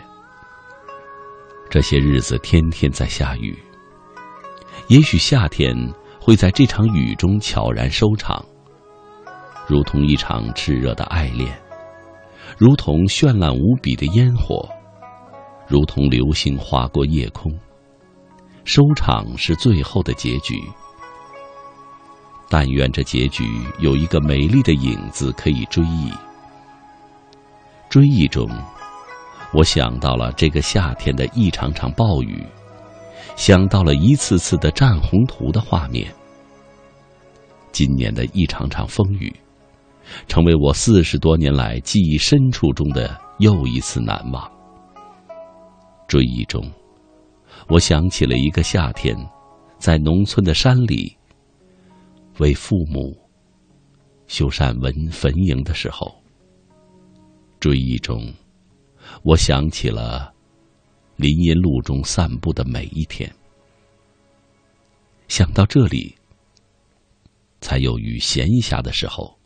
[1.70, 3.58] 这些日子天天在下雨，
[4.88, 5.74] 也许夏天
[6.20, 8.45] 会在这场雨中悄然收场，
[9.66, 11.58] 如同一场炽热的爱恋，
[12.58, 14.68] 如同绚烂无比的烟火，
[15.66, 17.49] 如同流星划过夜空。
[18.66, 20.62] 收场是最后的结局。
[22.52, 23.45] 但愿这结局
[23.80, 26.12] 有一个美丽的影子可以追忆。
[27.89, 28.45] 追忆中，
[29.54, 32.45] 我想到了这个夏天的一场场暴雨，
[33.38, 36.14] 想到了一次次的战红图的画面。
[37.72, 39.34] 今年的一场场风雨，
[40.28, 44.52] 成为我四十多年来记忆深处中的又一次难忘。
[46.06, 46.70] 追忆中，
[47.70, 49.16] 我想起了一个夏天，
[49.78, 51.16] 在农村的山里。
[52.42, 53.16] 为父母
[54.26, 56.12] 修缮文坟茔的时候，
[57.60, 58.34] 追忆中，
[59.22, 60.34] 我想起了
[61.18, 63.32] 林荫路中散步的每一天。
[65.28, 66.16] 想到这里，
[67.60, 69.38] 才有于闲暇的时候，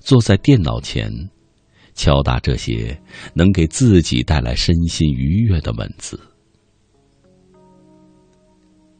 [0.00, 1.08] 坐在电脑前，
[1.94, 3.00] 敲打这些
[3.32, 6.20] 能给自己带来身心愉悦的文字。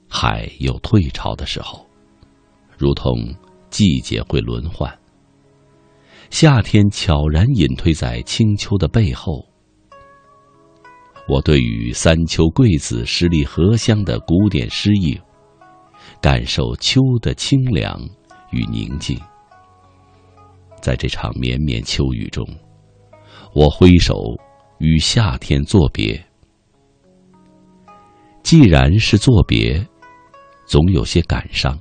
[0.09, 1.84] 海有退潮的时候。
[2.77, 3.17] 如同
[3.71, 4.93] 季节会轮换，
[6.31, 9.45] 夏天悄然隐退在青秋的背后。
[11.27, 15.19] 我对于三秋桂子十里荷香的古典诗意，
[16.21, 17.99] 感受秋的清凉
[18.51, 19.19] 与宁静。
[20.83, 22.47] 在这场绵绵秋雨中，
[23.55, 24.15] 我挥手
[24.79, 26.23] 与夏天作别。
[28.43, 29.83] 既然是作别，
[30.67, 31.81] 总有些感伤。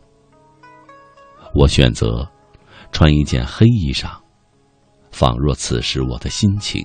[1.53, 2.27] 我选择
[2.91, 4.09] 穿一件黑衣裳，
[5.11, 6.83] 仿若此时我的心情。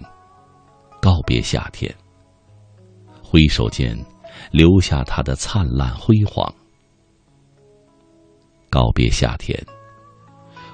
[1.01, 1.95] 告别夏天，
[3.23, 3.97] 挥手间
[4.51, 6.53] 留下它的灿烂辉煌。
[8.69, 9.59] 告别夏天，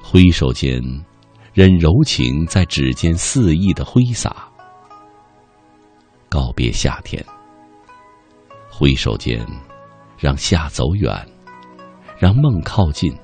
[0.02, 0.82] 挥手间
[1.52, 4.48] 任柔情在指尖肆意的挥洒。
[6.28, 7.24] 告别夏天，
[8.68, 9.46] 挥手间
[10.18, 11.12] 让夏走远，
[12.18, 13.16] 让梦靠近。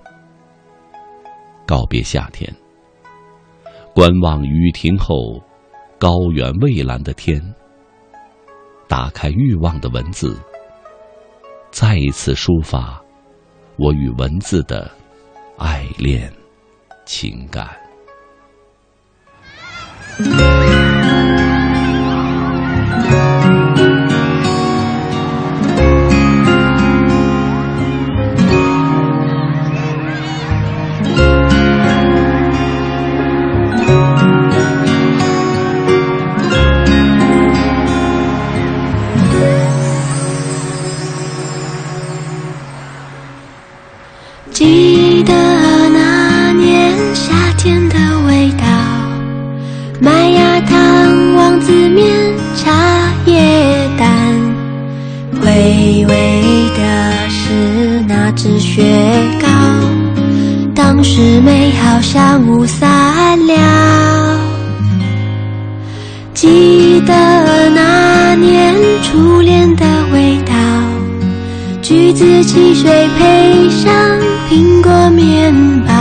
[1.71, 2.53] 告别夏天，
[3.95, 5.41] 观望雨停后，
[6.01, 7.41] 高原蔚蓝的天。
[8.89, 10.37] 打开欲望的文字，
[11.71, 13.01] 再一次抒发
[13.77, 14.91] 我与文字的
[15.59, 16.29] 爱恋
[17.07, 17.69] 情感。
[61.21, 64.41] 是美好像物散了
[66.33, 70.55] 记得那年初恋的味道
[71.83, 73.93] 橘子汽水配上
[74.49, 75.93] 苹果面包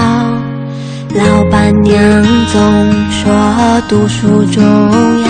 [1.13, 2.01] 老板娘
[2.47, 2.61] 总
[3.11, 4.63] 说读书重
[5.19, 5.29] 要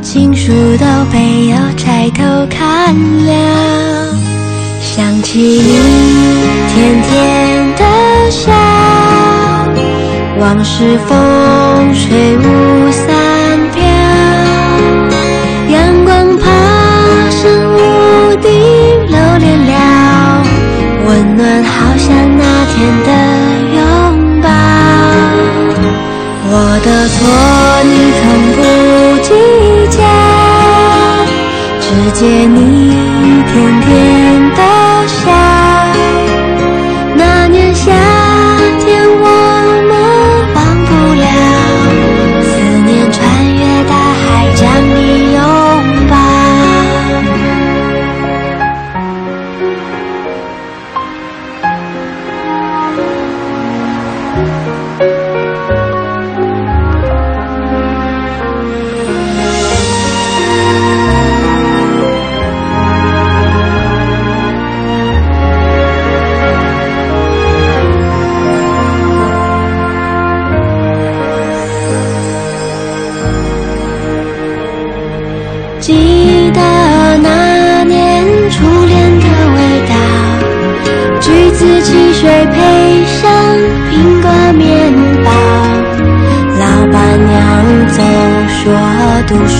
[0.00, 2.94] 情书都被有拆偷看
[3.26, 4.01] 了。
[4.94, 5.56] 想起你
[6.68, 7.08] 甜甜
[7.76, 7.82] 的
[8.30, 8.52] 笑，
[10.38, 12.40] 往事风吹雾
[12.90, 13.08] 散
[13.72, 13.80] 飘，
[15.70, 16.44] 阳光爬
[17.30, 17.40] 上
[17.72, 18.50] 屋顶
[19.08, 20.42] 留恋了。
[21.06, 22.76] 温暖，好像那天
[23.06, 23.08] 的
[23.74, 23.80] 拥
[24.42, 24.46] 抱。
[26.50, 27.18] 我的错，
[27.88, 27.90] 你
[28.20, 28.22] 从
[28.58, 28.60] 不
[29.22, 29.32] 计
[29.96, 29.98] 较，
[31.80, 32.60] 只借你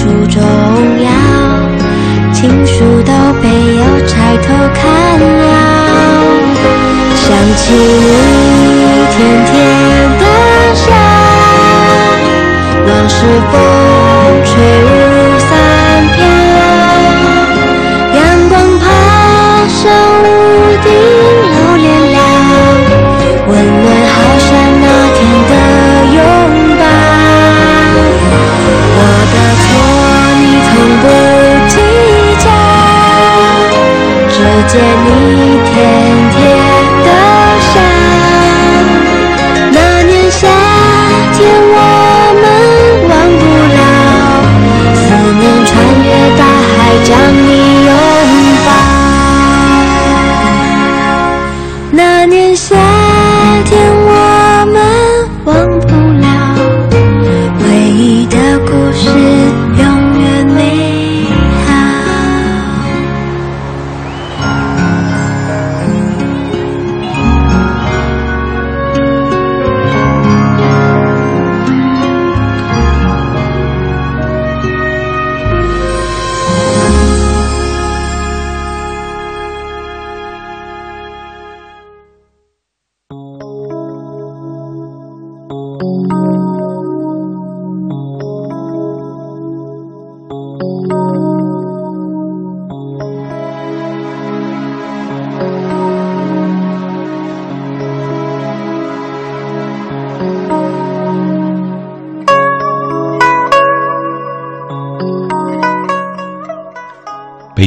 [0.02, 0.42] 书重
[1.00, 1.10] 要，
[2.32, 4.82] 情书都被邮差偷看
[5.20, 5.52] 了。
[7.14, 7.24] 想
[7.56, 8.41] 起你。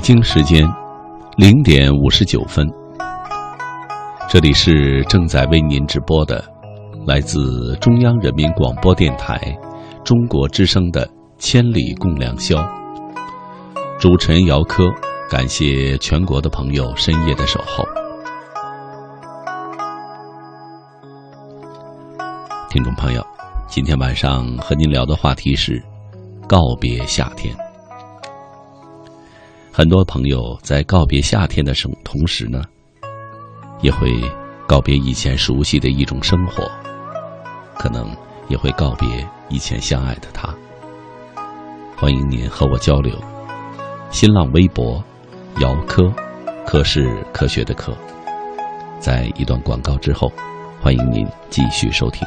[0.05, 0.63] 北京时间
[1.35, 2.63] 零点五十九分，
[4.29, 6.45] 这里是正在为您直播的，
[7.07, 9.35] 来自中央人民广播电台
[10.03, 11.07] 中国之声的
[11.39, 12.57] 《千里共良宵》。
[13.97, 14.83] 主持人姚科，
[15.27, 17.83] 感谢全国的朋友深夜的守候。
[22.69, 23.25] 听众朋友，
[23.67, 25.83] 今天晚上和您聊的话题是
[26.47, 27.57] 告别夏天。
[29.77, 32.61] 很多朋友在告别夏天的生同时呢，
[33.81, 34.09] 也会
[34.65, 36.71] 告别以前熟悉的一种生活，
[37.77, 38.15] 可能
[38.47, 40.47] 也会告别以前相爱的他。
[41.97, 43.21] 欢迎您和我交流。
[44.11, 45.03] 新浪微博，
[45.59, 46.09] 姚科，
[46.65, 47.93] 科是科学的科。
[48.97, 50.31] 在一段广告之后，
[50.81, 52.25] 欢迎您继续收听。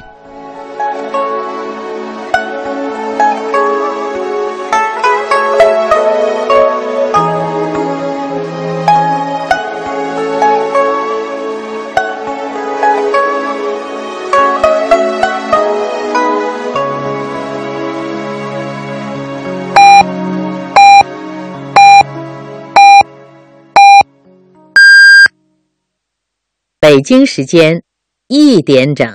[26.88, 27.82] 北京时间
[28.28, 29.06] 一点整，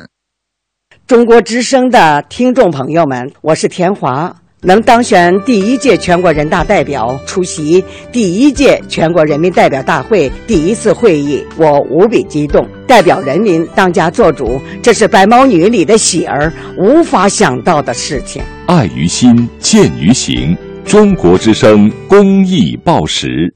[1.07, 4.31] 中国之声的听众朋友们，我是田华。
[4.61, 12.63] 能当选第一届全国人大代表，出席第一届全国人民代表大会第一次会议，我无比激动。
[12.85, 18.43] 代表人民当家作主，这是白毛女里的喜儿无法想到的事情。
[18.67, 20.55] 爱于心，见于行。
[20.85, 23.55] 中国之声公益报时。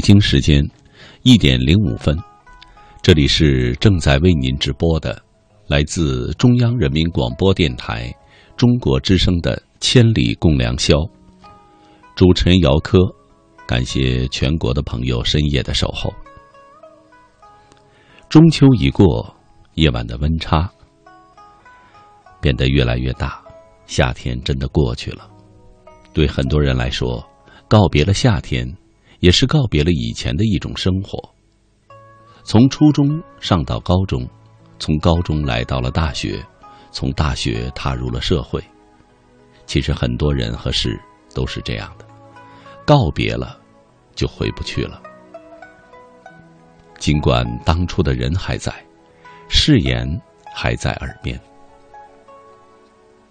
[0.00, 0.66] 北京时间
[1.24, 2.18] 一点零五分，
[3.02, 5.22] 这里是正在为您直播的，
[5.66, 8.10] 来自中央人民广播电台
[8.56, 10.94] 中国之声的《千里共良宵》，
[12.14, 12.98] 主持人姚科，
[13.66, 16.10] 感谢全国的朋友深夜的守候。
[18.30, 19.36] 中秋已过，
[19.74, 20.66] 夜晚的温差
[22.40, 23.38] 变得越来越大，
[23.84, 25.28] 夏天真的过去了。
[26.14, 27.22] 对很多人来说，
[27.68, 28.66] 告别了夏天。
[29.20, 31.18] 也是告别了以前的一种生活。
[32.42, 34.26] 从初中上到高中，
[34.78, 36.44] 从高中来到了大学，
[36.90, 38.62] 从大学踏入了社会。
[39.66, 40.98] 其实很多人和事
[41.34, 42.04] 都是这样的，
[42.84, 43.56] 告别了，
[44.14, 45.00] 就回不去了。
[46.98, 48.72] 尽管当初的人还在，
[49.48, 50.20] 誓言
[50.54, 51.38] 还在耳边。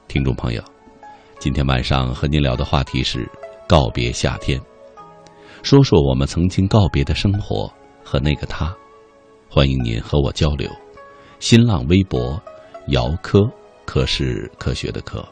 [0.08, 0.64] 听众朋友，
[1.40, 3.30] 今天晚上和您聊的话题是
[3.68, 4.60] 告别夏天。
[5.62, 7.72] 说说我们曾经告别的生活
[8.04, 8.76] 和那个他，
[9.50, 10.70] 欢迎您和我交流。
[11.40, 12.42] 新浪微博
[12.88, 13.50] 姚科，
[13.86, 15.24] 科是科学的科。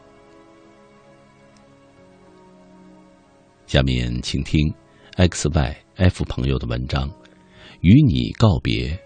[3.66, 4.72] 下面请听
[5.16, 7.10] XYF 朋友的文章：
[7.80, 8.98] 与你告别，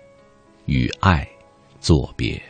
[0.66, 1.26] 与爱
[1.80, 2.40] 作别。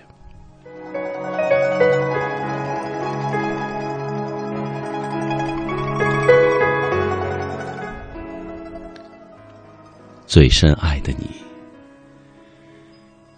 [10.33, 11.29] 最深爱的你，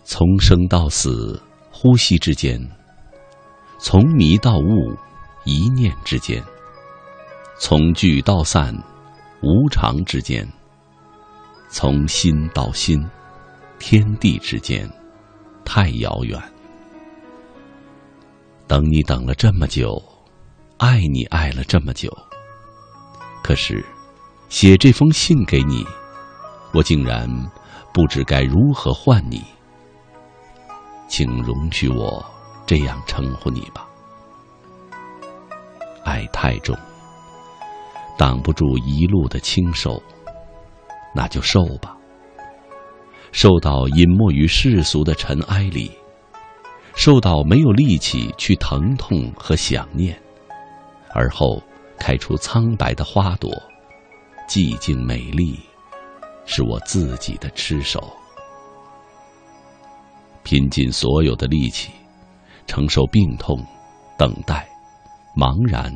[0.05, 1.43] 从生到死，
[1.73, 2.57] 呼吸之间；
[3.81, 4.97] 从迷到悟，
[5.43, 6.41] 一念之间；
[7.59, 8.73] 从聚到散，
[9.43, 10.47] 无常之间；
[11.69, 13.05] 从心到心，
[13.81, 14.89] 天地之间，
[15.65, 16.41] 太遥远。
[18.69, 20.01] 等你等了这么久，
[20.79, 22.17] 爱你爱了这么久，
[23.43, 23.85] 可是
[24.49, 25.85] 写这封信给你。
[26.75, 27.29] 我竟然
[27.93, 29.43] 不知该如何唤你，
[31.07, 32.25] 请容许我
[32.67, 33.87] 这样称呼你吧。
[36.05, 36.77] 爱太重，
[38.19, 40.03] 挡不住一路的清瘦，
[41.15, 41.97] 那就瘦吧。
[43.31, 45.91] 瘦到隐没于世俗的尘埃里，
[46.97, 50.21] 瘦到没有力气去疼痛和想念，
[51.15, 51.63] 而后
[51.99, 53.51] 开出苍白的花朵，
[54.49, 55.59] 寂静美丽。
[56.47, 58.01] 是我自己的吃手，
[60.43, 61.91] 拼尽所有的力气，
[62.67, 63.59] 承受病痛、
[64.19, 64.69] 等待、
[65.37, 65.91] 茫然、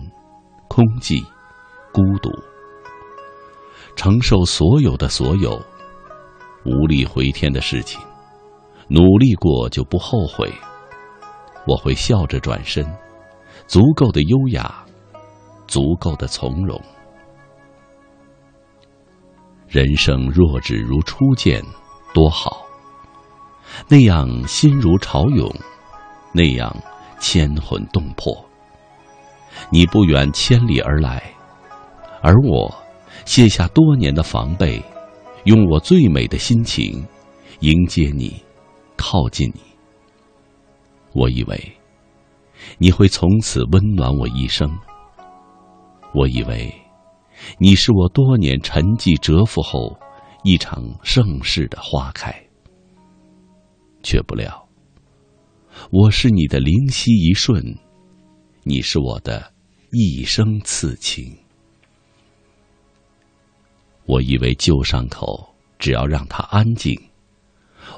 [0.69, 1.23] 空寂、
[1.93, 2.31] 孤独，
[3.95, 5.61] 承受所有的所有，
[6.65, 8.01] 无力回天的事情，
[8.89, 10.53] 努力过就不后悔。
[11.67, 12.85] 我会笑着转身，
[13.67, 14.83] 足够的优雅，
[15.67, 16.81] 足够的从容。
[19.69, 21.63] 人生若只如初见，
[22.15, 22.67] 多好。
[23.87, 25.55] 那样心如潮涌，
[26.33, 26.75] 那样
[27.21, 28.35] 牵魂动魄。
[29.71, 31.23] 你不远千里而来，
[32.23, 32.75] 而我
[33.27, 34.83] 卸下多年的防备，
[35.45, 37.07] 用我最美的心情
[37.61, 38.43] 迎接你，
[38.97, 39.61] 靠近你。
[41.13, 41.73] 我以为
[42.79, 44.71] 你会从此温暖我一生。
[46.15, 46.75] 我以为。
[47.59, 49.99] 你是我多年沉寂蛰伏后
[50.45, 52.33] 一场盛世的花开，
[54.03, 54.69] 却不料
[55.91, 57.63] 我是你的灵犀一瞬，
[58.65, 59.53] 你是我的
[59.93, 61.37] 一生刺青。
[64.07, 66.99] 我以为旧伤口只要让它安静，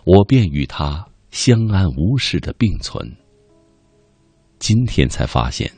[0.04, 3.16] 我便与它相安无事的并存。
[4.58, 5.72] 今天才发现，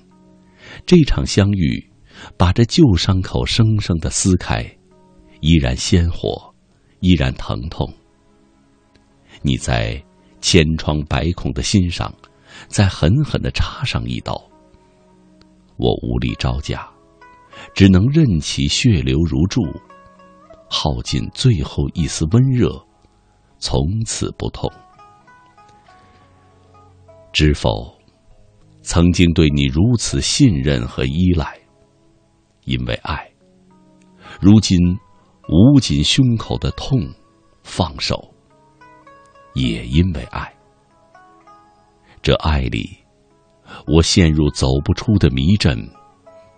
[0.87, 1.92] 这场相遇
[2.37, 4.65] 把这旧伤口生生的撕开，
[5.41, 6.55] 依然鲜活，
[7.01, 7.93] 依然疼痛。
[9.43, 10.03] 你在
[10.41, 12.13] 千疮百孔的心上，
[12.69, 14.41] 再狠狠的插上一刀。
[15.77, 16.89] 我无力招架，
[17.75, 19.63] 只能任其血流如注。
[20.69, 22.83] 耗尽最后一丝温热，
[23.59, 24.71] 从此不痛。
[27.33, 27.99] 知否？
[28.83, 31.57] 曾经对你如此信任和依赖，
[32.65, 33.17] 因为爱；
[34.41, 34.79] 如今
[35.49, 36.99] 捂紧胸口的痛，
[37.63, 38.33] 放手，
[39.55, 40.53] 也因为爱。
[42.23, 42.97] 这爱里，
[43.87, 45.77] 我陷入走不出的迷阵，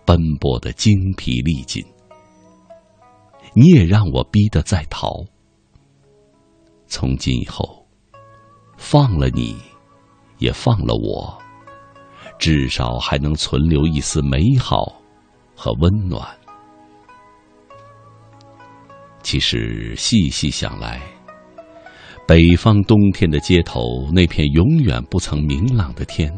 [0.05, 1.83] 奔波的精疲力尽。
[3.53, 5.25] 你也让我逼得在逃。
[6.87, 7.87] 从今以后，
[8.77, 9.55] 放了你，
[10.37, 11.35] 也放了我，
[12.37, 15.01] 至少还能存留一丝美好
[15.55, 16.27] 和温暖。
[19.23, 21.01] 其实细细想来，
[22.27, 26.31] 北方冬天的街头，那片永远不曾明朗的天，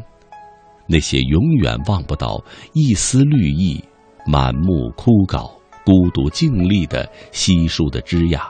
[0.88, 2.42] 那些永远望不到
[2.74, 3.84] 一丝绿意、
[4.26, 5.58] 满目枯槁。
[5.86, 8.42] 孤独静立的稀疏的枝桠，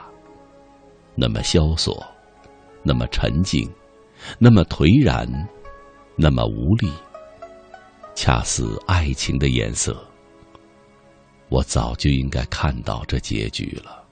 [1.14, 2.04] 那么萧索，
[2.82, 3.70] 那么沉静，
[4.40, 5.48] 那么颓然，
[6.16, 6.90] 那么无力，
[8.16, 10.07] 恰似爱情的颜色。
[11.48, 14.04] 我早就应该看到这结局了。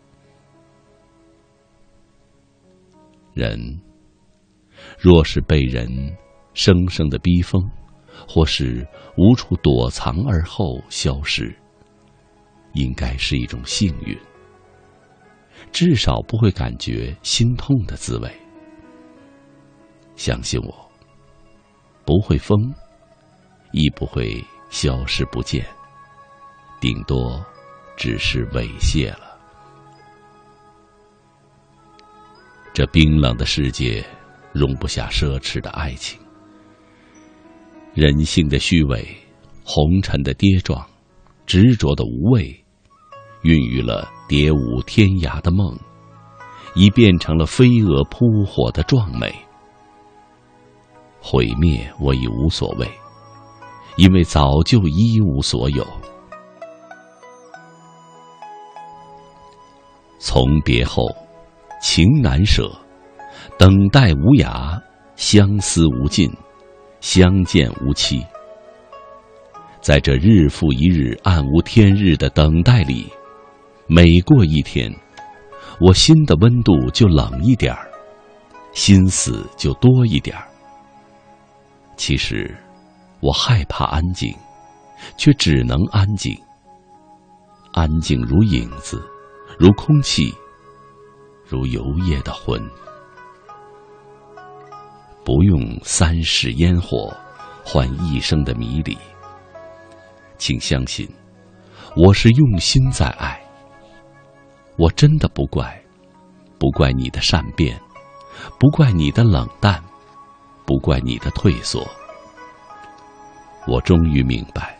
[3.34, 3.80] 人
[4.98, 5.88] 若是被人
[6.54, 7.62] 生生的逼疯，
[8.26, 8.86] 或是
[9.16, 11.54] 无处躲藏而后消失。
[12.72, 14.14] 应该是一种幸运，
[15.72, 18.30] 至少不会感觉心痛的滋味。
[20.14, 20.90] 相信我，
[22.04, 22.72] 不会疯，
[23.72, 25.66] 亦不会消失不见，
[26.80, 27.44] 顶多
[27.96, 29.38] 只是猥亵了。
[32.72, 34.04] 这冰冷的世界，
[34.52, 36.20] 容不下奢侈的爱情，
[37.94, 39.16] 人性的虚伪，
[39.64, 40.86] 红尘的跌撞，
[41.46, 42.62] 执着的无畏。
[43.42, 45.78] 孕育了蝶舞天涯的梦，
[46.74, 49.34] 已变成了飞蛾扑火的壮美。
[51.20, 52.86] 毁灭我已无所谓，
[53.96, 55.86] 因为早就一无所有。
[60.28, 61.06] 从别后，
[61.80, 62.68] 情难舍，
[63.56, 64.76] 等待无涯，
[65.14, 66.28] 相思无尽，
[67.00, 68.26] 相见无期。
[69.80, 73.06] 在这日复一日、暗无天日的等待里。
[73.86, 74.92] 每过一天，
[75.80, 77.88] 我心的温度就冷一点儿，
[78.72, 80.42] 心思就多一点儿。
[81.96, 82.52] 其实，
[83.20, 84.34] 我害怕安静，
[85.16, 86.36] 却只能安静。
[87.70, 89.00] 安静如影子，
[89.58, 90.34] 如空气，
[91.46, 92.62] 如油液的魂。
[95.24, 97.10] 不用三世烟火
[97.64, 98.96] 换一生的迷离，
[100.36, 101.08] 请相信，
[101.96, 103.42] 我是用心在爱。
[104.76, 105.82] 我真的不怪，
[106.58, 107.80] 不怪你的善变，
[108.60, 109.82] 不怪你的冷淡，
[110.66, 111.84] 不怪你的退缩。
[113.66, 114.78] 我终于明白，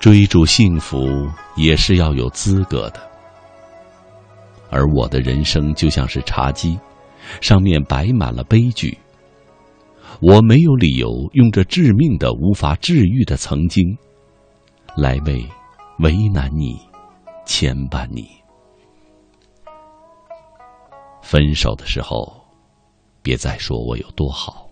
[0.00, 3.09] 追逐幸福也是要有资格的。
[4.70, 6.78] 而我的人生就像是茶几，
[7.40, 8.96] 上面摆满了悲剧。
[10.20, 13.84] 我没有理由用这致命的、无法治愈的曾经，
[14.96, 15.44] 来为
[15.98, 16.78] 为难你、
[17.44, 18.28] 牵绊你。
[21.22, 22.44] 分手的时候，
[23.22, 24.68] 别再说我有多好。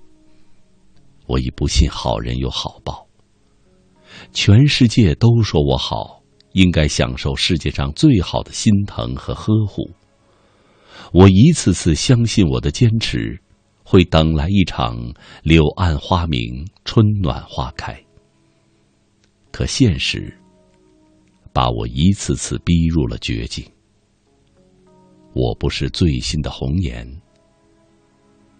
[1.26, 3.06] 我已不信好人有好报。
[4.32, 6.17] 全世界都说我好，
[6.58, 9.88] 应该享受世界上最好的心疼和呵护。
[11.12, 13.40] 我一次次相信我的坚持，
[13.84, 14.98] 会等来一场
[15.44, 17.96] 柳暗花明、春暖花开。
[19.52, 20.36] 可现实，
[21.52, 23.64] 把我一次次逼入了绝境。
[25.34, 27.06] 我不是最新的红颜，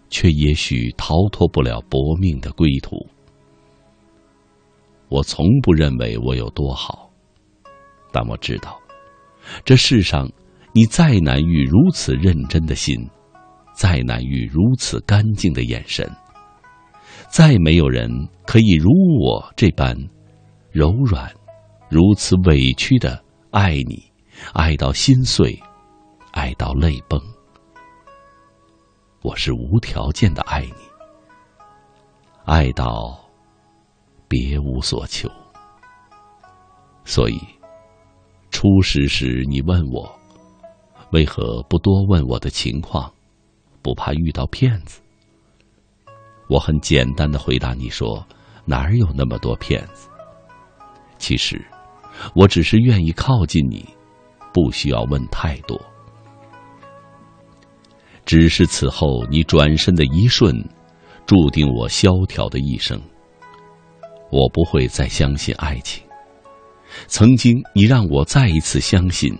[0.09, 2.95] 却也许逃脱不了薄命的归途。
[5.09, 7.08] 我从不认为我有多好，
[8.11, 8.79] 但我知道，
[9.63, 10.29] 这世上
[10.73, 12.97] 你再难遇如此认真的心，
[13.73, 16.09] 再难遇如此干净的眼神，
[17.29, 18.09] 再没有人
[18.45, 19.95] 可以如我这般
[20.71, 21.31] 柔软、
[21.89, 24.03] 如此委屈的爱你，
[24.53, 25.59] 爱到心碎，
[26.31, 27.19] 爱到泪崩。
[29.21, 30.73] 我是无条件的爱你，
[32.45, 33.19] 爱到
[34.27, 35.29] 别无所求。
[37.03, 37.39] 所以，
[38.51, 40.11] 初识时你问我，
[41.11, 43.11] 为何不多问我的情况，
[43.81, 44.99] 不怕遇到骗子？
[46.49, 48.25] 我很简单的回答你说
[48.65, 50.09] ：“哪儿有那么多骗子？”
[51.17, 51.63] 其实，
[52.35, 53.87] 我只是愿意靠近你，
[54.51, 55.79] 不需要问太多。
[58.25, 60.63] 只是此后你转身的一瞬，
[61.25, 62.99] 注定我萧条的一生。
[64.31, 66.03] 我不会再相信爱情。
[67.07, 69.35] 曾经你让我再一次相信，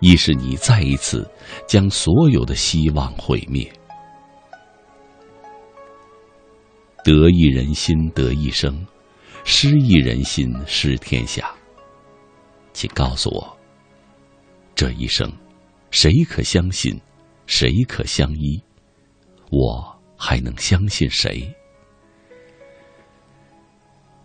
[0.00, 1.28] 亦是你再一次
[1.66, 3.70] 将所有的希望毁灭。
[7.04, 8.86] 得一人心得一生，
[9.44, 11.50] 失一人心失天下。
[12.72, 13.58] 请告诉我，
[14.74, 15.30] 这一生，
[15.90, 16.98] 谁可相信，
[17.46, 18.62] 谁可相依？
[19.50, 21.52] 我还能相信谁？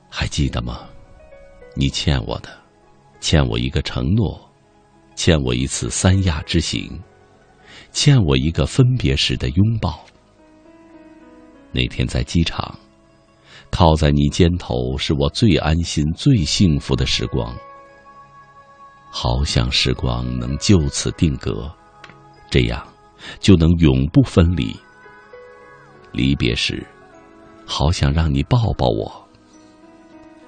[0.10, 0.88] 还记得吗？
[1.78, 2.50] 你欠我的，
[3.20, 4.40] 欠我一个承诺，
[5.16, 6.90] 欠我一次三亚之行，
[7.92, 10.00] 欠我一个分别时的拥抱。
[11.74, 12.74] 那天在机场，
[13.70, 17.54] 靠在你肩头，是我最安心、最幸福的时光。
[19.12, 21.70] 好想时光能就此定格，
[22.50, 22.86] 这样
[23.42, 24.74] 就能永不分离。
[26.14, 26.86] 离别时，
[27.66, 29.25] 好想让你抱抱我，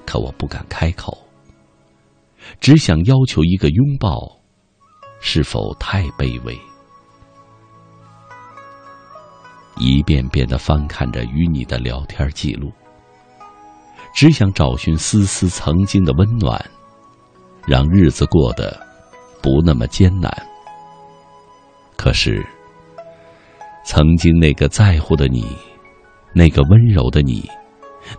[0.08, 1.16] 可我不敢开口，
[2.62, 4.40] 只想要求一个拥抱，
[5.20, 6.58] 是否太卑微？
[9.76, 12.72] 一遍遍的翻看着与你的聊天记录，
[14.16, 16.60] 只想找寻丝丝曾经的温暖，
[17.68, 18.76] 让日子过得
[19.42, 20.32] 不那么艰难。
[21.98, 22.44] 可是，
[23.84, 25.46] 曾经那个在乎的你，
[26.34, 27.48] 那个温柔的你，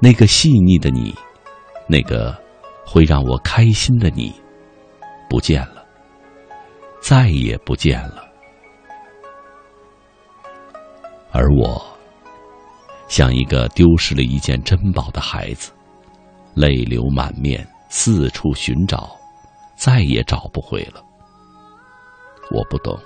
[0.01, 1.15] 那个细腻的你，
[1.89, 2.37] 那个
[2.85, 4.33] 会让我开心的你，
[5.29, 5.85] 不见了，
[7.01, 8.29] 再也不见了。
[11.33, 11.83] 而我，
[13.09, 15.73] 像一个丢失了一件珍宝的孩子，
[16.55, 19.17] 泪流满面，四处寻找，
[19.75, 21.03] 再也找不回了。
[22.51, 22.99] 我不懂，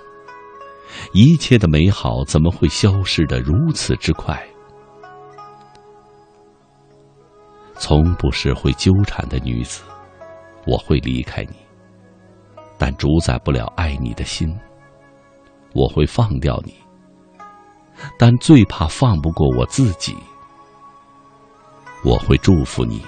[1.13, 4.41] 一切的美好怎么会消失的如此之快？
[7.75, 9.83] 从不是会纠缠的女子，
[10.65, 11.55] 我会离开你，
[12.77, 14.55] 但主宰不了爱你的心。
[15.73, 16.73] 我会放掉你。
[18.17, 20.15] 但最怕放不过我自己。
[22.03, 23.01] 我会祝福你，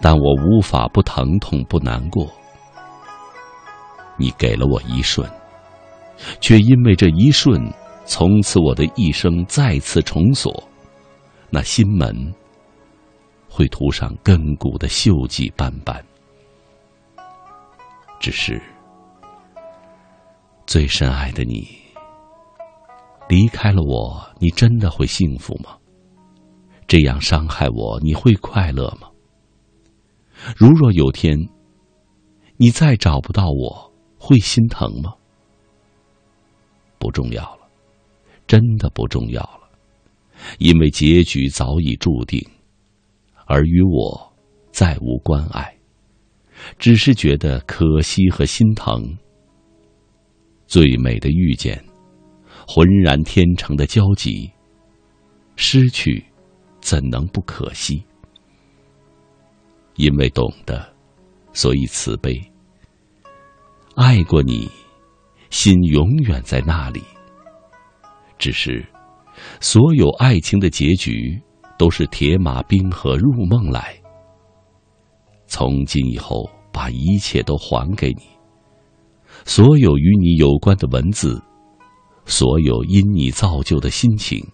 [0.00, 2.26] 但我无法不疼痛不难过。
[4.16, 5.28] 你给了我一瞬，
[6.40, 7.72] 却因为这一瞬，
[8.04, 10.62] 从此我的一生再次重锁，
[11.48, 12.34] 那心门
[13.50, 16.02] 会涂上亘古的锈迹斑斑。
[18.20, 18.62] 只是
[20.66, 21.66] 最深爱的你。
[23.28, 25.76] 离开了我，你真的会幸福吗？
[26.86, 29.08] 这样伤害我，你会快乐吗？
[30.56, 31.38] 如若有天
[32.56, 35.14] 你再找不到我，会心疼吗？
[36.98, 37.68] 不重要了，
[38.46, 39.70] 真的不重要了，
[40.58, 42.44] 因为结局早已注定，
[43.50, 44.32] 而与我
[44.70, 45.76] 再无关爱，
[46.78, 49.18] 只是觉得可惜和心疼。
[50.68, 51.84] 最美的遇见。
[52.68, 54.48] 浑然天成的交集，
[55.56, 56.24] 失去
[56.80, 58.04] 怎能不可惜？
[59.96, 60.94] 因为懂得，
[61.52, 62.40] 所以慈悲。
[63.96, 64.70] 爱过你，
[65.48, 67.02] 心永远在那里。
[68.38, 68.86] 只是，
[69.60, 71.42] 所有爱情的结局
[71.80, 73.96] 都是铁马冰河入梦来。
[75.46, 78.24] 从今以后，把一切都还给你，
[79.46, 81.42] 所有与你有关的文字。
[82.26, 84.46] 所有因你造就的心情，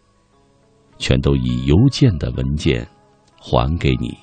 [0.99, 2.87] 全都以邮件的文件
[3.41, 4.17] 还给你。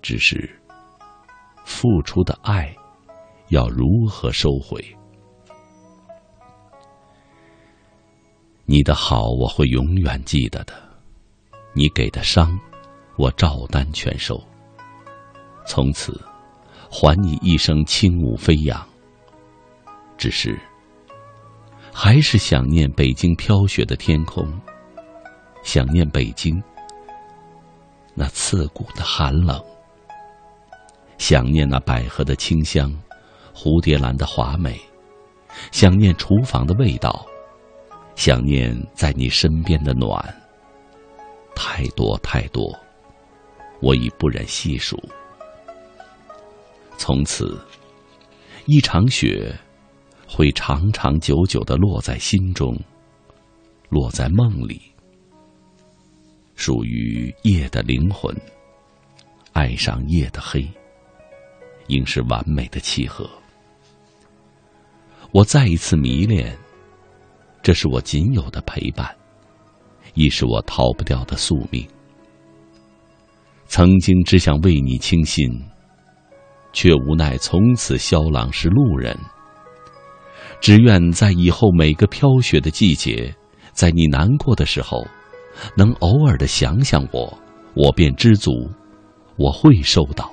[0.00, 0.48] 只是
[1.64, 2.72] 付出的爱，
[3.48, 4.80] 要如何收回？
[8.66, 10.72] 你的好我会永远记得的，
[11.76, 12.58] 你给的伤，
[13.16, 14.42] 我照单全收。
[15.66, 16.18] 从此，
[16.90, 18.82] 还你一生轻舞飞扬。
[20.16, 20.58] 只是。
[21.92, 24.46] 还是想念北京飘雪的天空，
[25.62, 26.62] 想念北京
[28.14, 29.62] 那刺骨的寒冷，
[31.18, 32.90] 想念那百合的清香，
[33.54, 34.78] 蝴蝶兰的华美，
[35.72, 37.26] 想念厨房的味道，
[38.14, 40.22] 想念在你身边的暖。
[41.56, 42.72] 太多太多，
[43.80, 44.96] 我已不忍细数。
[46.98, 47.58] 从此，
[48.66, 49.52] 一场雪
[50.28, 52.78] 会长长久久的落在心中，
[53.88, 54.80] 落在梦里，
[56.54, 58.34] 属于夜的灵魂，
[59.52, 60.68] 爱上夜的黑，
[61.88, 63.28] 应是完美的契合。
[65.32, 66.56] 我再一次迷恋，
[67.62, 69.14] 这是我仅有的陪伴，
[70.16, 71.86] 亦是我逃不掉的宿命。
[73.68, 75.48] 曾经只想为你倾心。
[76.76, 79.18] 却无奈从此萧郎是路人。
[80.60, 83.34] 只愿在以后每个飘雪的季节，
[83.72, 85.02] 在你难过的时候，
[85.74, 87.32] 能偶尔的想想我，
[87.72, 88.70] 我便知足，
[89.38, 90.30] 我会收到。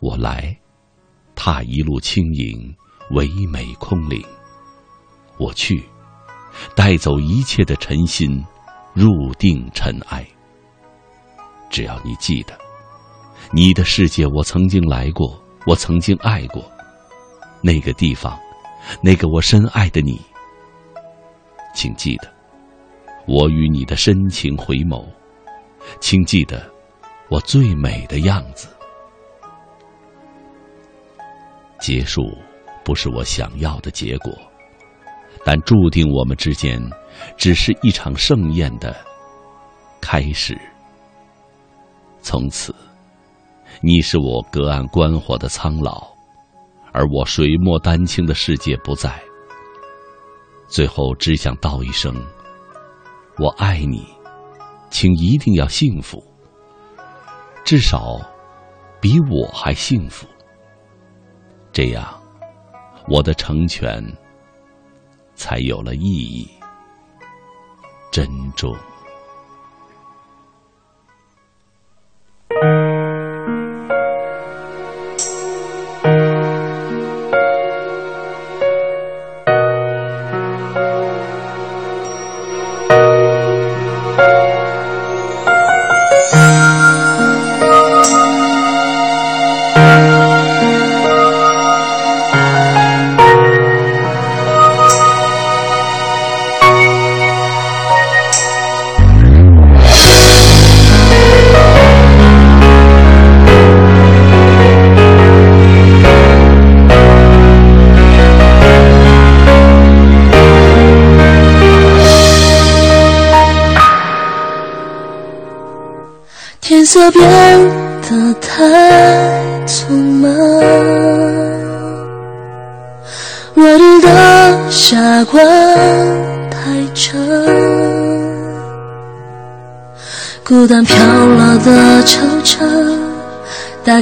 [0.00, 0.58] 我来，
[1.36, 2.74] 踏一路轻盈，
[3.12, 4.20] 唯美空灵；
[5.38, 5.84] 我去，
[6.74, 8.44] 带走一切的尘心，
[8.94, 10.26] 入定尘埃。
[11.70, 12.56] 只要你记得。
[13.52, 16.64] 你的世界，我曾经来过，我曾经爱过，
[17.62, 18.36] 那个地方，
[19.00, 20.20] 那个我深爱的你。
[21.72, 22.28] 请记得，
[23.28, 25.06] 我与你的深情回眸，
[26.00, 26.68] 请记得，
[27.28, 28.66] 我最美的样子。
[31.78, 32.36] 结束
[32.84, 34.32] 不是我想要的结果，
[35.46, 36.82] 但注定我们之间
[37.36, 38.92] 只是一场盛宴的
[40.00, 40.58] 开始。
[42.20, 42.74] 从此。
[43.82, 46.08] 你是我隔岸观火的苍老，
[46.92, 49.22] 而我水墨丹青的世界不在。
[50.66, 52.14] 最后只想道一声：
[53.38, 54.06] 我爱你，
[54.88, 56.24] 请一定要幸福，
[57.66, 58.18] 至少
[58.98, 60.26] 比我还幸福。
[61.70, 62.18] 这样，
[63.08, 64.02] 我的成全
[65.36, 66.48] 才有了意义，
[68.10, 68.26] 珍
[68.56, 68.74] 重。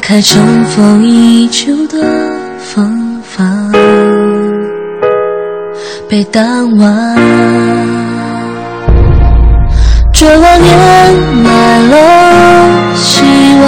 [0.06, 1.96] 开尘封已久的
[2.58, 3.72] 芬芳，
[6.06, 6.44] 被淡
[6.76, 7.16] 忘，
[10.12, 11.96] 绝望掩埋了。
[12.94, 13.24] 希
[13.62, 13.64] 望，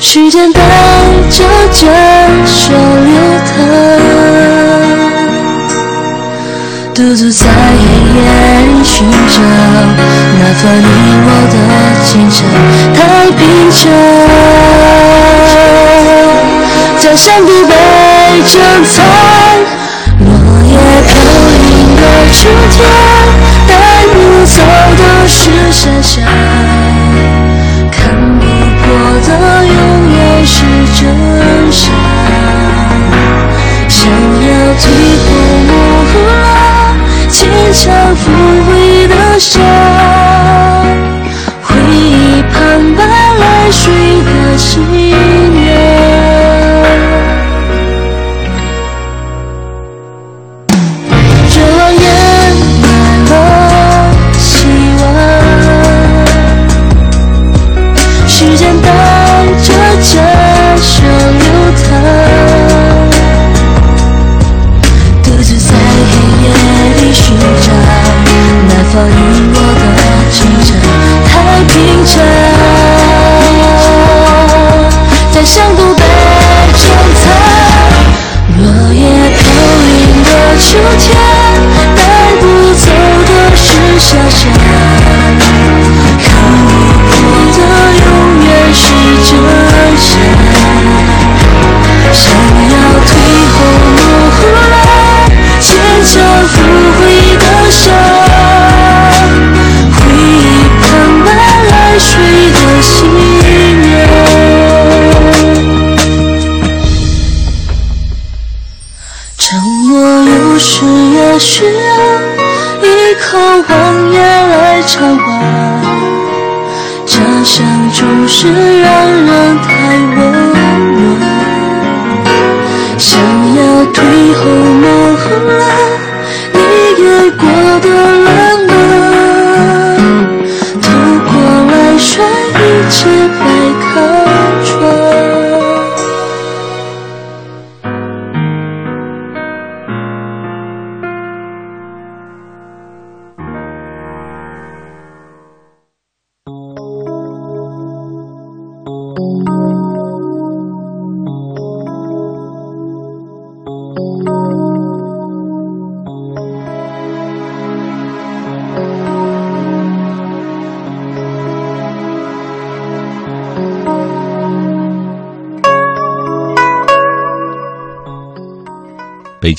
[0.00, 0.60] 时间带
[1.30, 1.94] 着坚
[2.44, 3.14] 守流
[3.46, 3.54] 淌，
[6.92, 7.52] 独自在黑
[8.18, 9.40] 夜寻找
[9.76, 10.86] 那段你
[11.26, 11.56] 我的
[12.04, 12.36] 前程。
[12.94, 12.98] 太
[13.32, 13.80] 平常，
[16.98, 17.72] 在山谷被
[18.46, 18.52] 珍
[18.84, 18.94] 藏，
[20.20, 20.26] 落
[20.64, 20.72] 叶
[21.06, 21.12] 飘
[21.62, 21.64] 零
[21.96, 22.00] 的
[22.32, 22.38] 秋
[22.70, 22.76] 天。
[23.66, 23.72] 带
[24.12, 24.14] 不
[24.46, 24.56] 走
[24.96, 25.34] 的是
[25.72, 26.12] 遐想，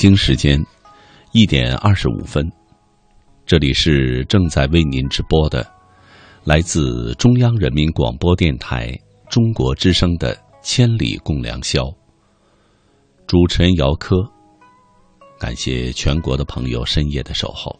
[0.06, 0.64] 北京时间
[1.32, 2.48] 一点二十五分，
[3.44, 5.68] 这里是正在为您直播的，
[6.44, 8.96] 来自中央人民广播电台
[9.28, 11.82] 中国之声的《千里共良宵》。
[13.26, 14.14] 主持人姚科，
[15.40, 17.76] 感谢全国的朋友深夜的守候。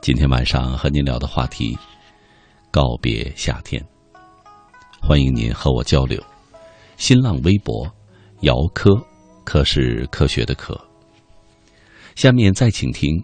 [0.00, 1.76] 今天晚上和您聊的话题：
[2.70, 3.84] 告别夏天。
[5.02, 6.18] 欢迎您和我交流。
[6.96, 7.86] 新浪微博：
[8.40, 8.90] 姚科。
[9.46, 10.78] 科是科学的科。
[12.16, 13.22] 下面再请听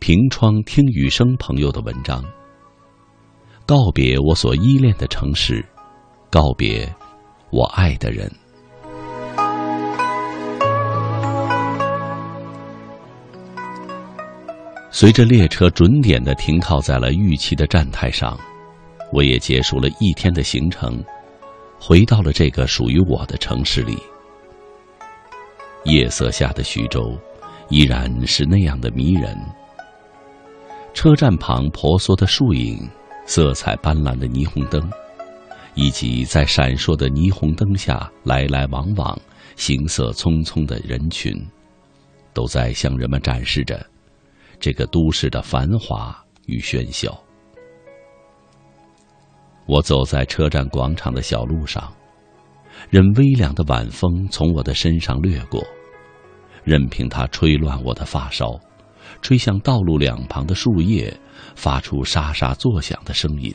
[0.00, 2.24] 平窗听雨声朋友的文章。
[3.64, 5.64] 告别我所依恋的城市，
[6.30, 6.92] 告别
[7.50, 8.28] 我爱的人。
[14.90, 18.38] 随着列车准点的停靠在了预期的站台上，
[19.12, 21.02] 我也结束了一天的行程，
[21.78, 23.96] 回到了这个属于我的城市里。
[25.84, 27.18] 夜色下的徐州，
[27.68, 29.36] 依然是那样的迷人。
[30.94, 32.88] 车站旁婆娑的树影，
[33.26, 34.90] 色彩斑斓的霓虹灯，
[35.74, 39.18] 以及在闪烁的霓虹灯下来来往往、
[39.56, 41.34] 行色匆匆的人群，
[42.32, 43.84] 都在向人们展示着
[44.60, 47.18] 这个都市的繁华与喧嚣。
[49.66, 51.92] 我走在车站广场的小路上。
[52.90, 55.62] 任微凉的晚风从我的身上掠过，
[56.64, 58.60] 任凭它吹乱我的发梢，
[59.20, 61.14] 吹向道路两旁的树叶，
[61.54, 63.54] 发出沙沙作响的声音。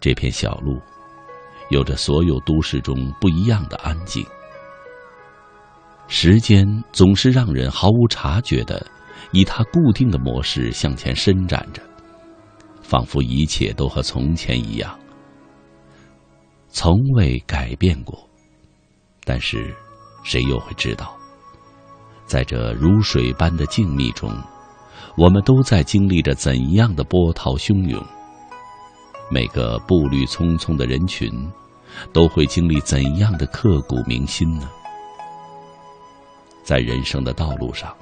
[0.00, 0.80] 这片小路，
[1.70, 4.24] 有着所有都市中不一样的安静。
[6.08, 8.86] 时间总是让人毫无察觉的，
[9.32, 11.82] 以它固定的模式向前伸展着，
[12.82, 14.96] 仿佛一切都和从前一样。
[16.78, 18.14] 从未改变过，
[19.24, 19.74] 但是，
[20.22, 21.16] 谁又会知道，
[22.26, 24.30] 在这如水般的静谧中，
[25.16, 27.98] 我们都在经历着怎样的波涛汹涌？
[29.30, 31.30] 每个步履匆匆的人群，
[32.12, 34.68] 都会经历怎样的刻骨铭心呢？
[36.62, 37.96] 在人生的道路上，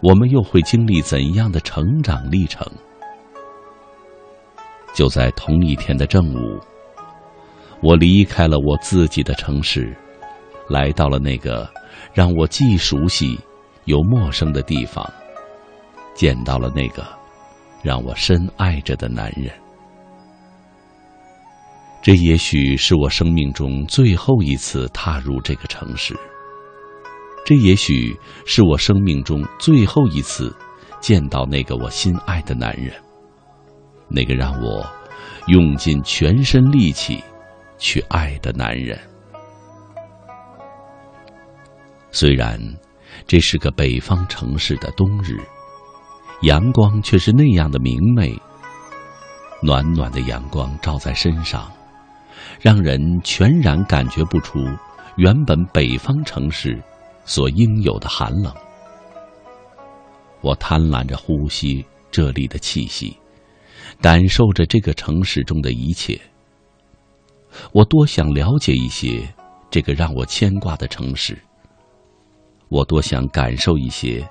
[0.00, 2.66] 我们又会经历怎样的成长历程？
[4.94, 6.58] 就在同一天的正午。
[7.82, 9.96] 我离开了我自己的城市，
[10.68, 11.68] 来到了那个
[12.12, 13.38] 让我既熟悉
[13.84, 15.08] 又陌生的地方，
[16.14, 17.06] 见到了那个
[17.82, 19.50] 让我深爱着的男人。
[22.02, 26.16] 这也许是我生命中最后一次踏入这个城市，
[27.44, 28.16] 这也许
[28.46, 30.54] 是我生命中最后一次
[31.00, 32.92] 见到那个我心爱的男人，
[34.08, 34.86] 那个让我
[35.48, 37.22] 用尽全身力气。
[37.78, 38.98] 去爱的男人，
[42.10, 42.58] 虽然
[43.26, 45.38] 这是个北方城市的冬日，
[46.42, 48.36] 阳光却是那样的明媚。
[49.62, 51.72] 暖暖的阳光照在身上，
[52.60, 54.58] 让人全然感觉不出
[55.16, 56.80] 原本北方城市
[57.24, 58.54] 所应有的寒冷。
[60.42, 63.16] 我贪婪着呼吸这里的气息，
[64.00, 66.20] 感受着这个城市中的一切。
[67.72, 69.26] 我多想了解一些
[69.70, 71.36] 这个让我牵挂的城市。
[72.68, 74.28] 我多想感受一些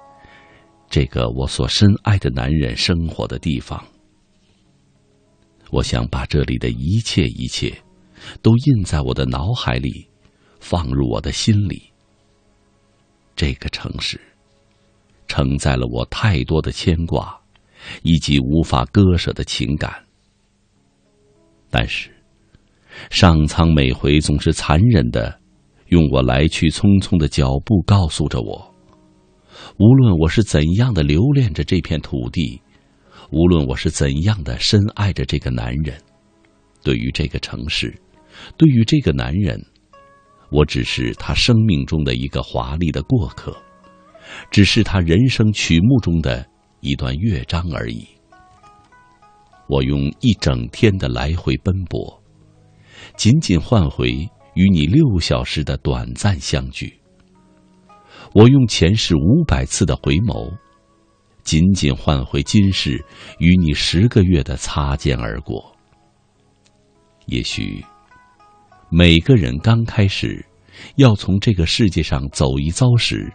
[0.89, 3.83] 这个我所深爱的男人生活的地方。
[5.71, 7.75] 我想把这里的一切一切
[8.41, 10.07] 都印在我的脑海里，
[10.59, 11.91] 放入我的心里。
[13.35, 14.19] 这个城市
[15.27, 17.37] 承载了我太多的牵挂，
[18.03, 20.05] 以及无法割舍的情感。
[21.69, 22.14] 但是。
[23.09, 25.39] 上苍每回总是残忍的，
[25.87, 28.73] 用我来去匆匆的脚步告诉着我，
[29.77, 32.61] 无论我是怎样的留恋着这片土地，
[33.31, 35.97] 无论我是怎样的深爱着这个男人，
[36.83, 37.93] 对于这个城市，
[38.57, 39.59] 对于这个男人，
[40.49, 43.55] 我只是他生命中的一个华丽的过客，
[44.51, 46.45] 只是他人生曲目中的
[46.81, 48.07] 一段乐章而已。
[49.67, 52.21] 我用一整天的来回奔波，
[53.17, 54.11] 仅仅换回
[54.55, 56.99] 与你六小时的短暂相聚。
[58.33, 60.51] 我用前世五百次的回眸，
[61.43, 63.03] 仅仅换回今世
[63.39, 65.73] 与你十个月的擦肩而过。
[67.27, 67.83] 也许，
[68.89, 70.45] 每个人刚开始
[70.97, 73.31] 要从这个世界上走一遭时，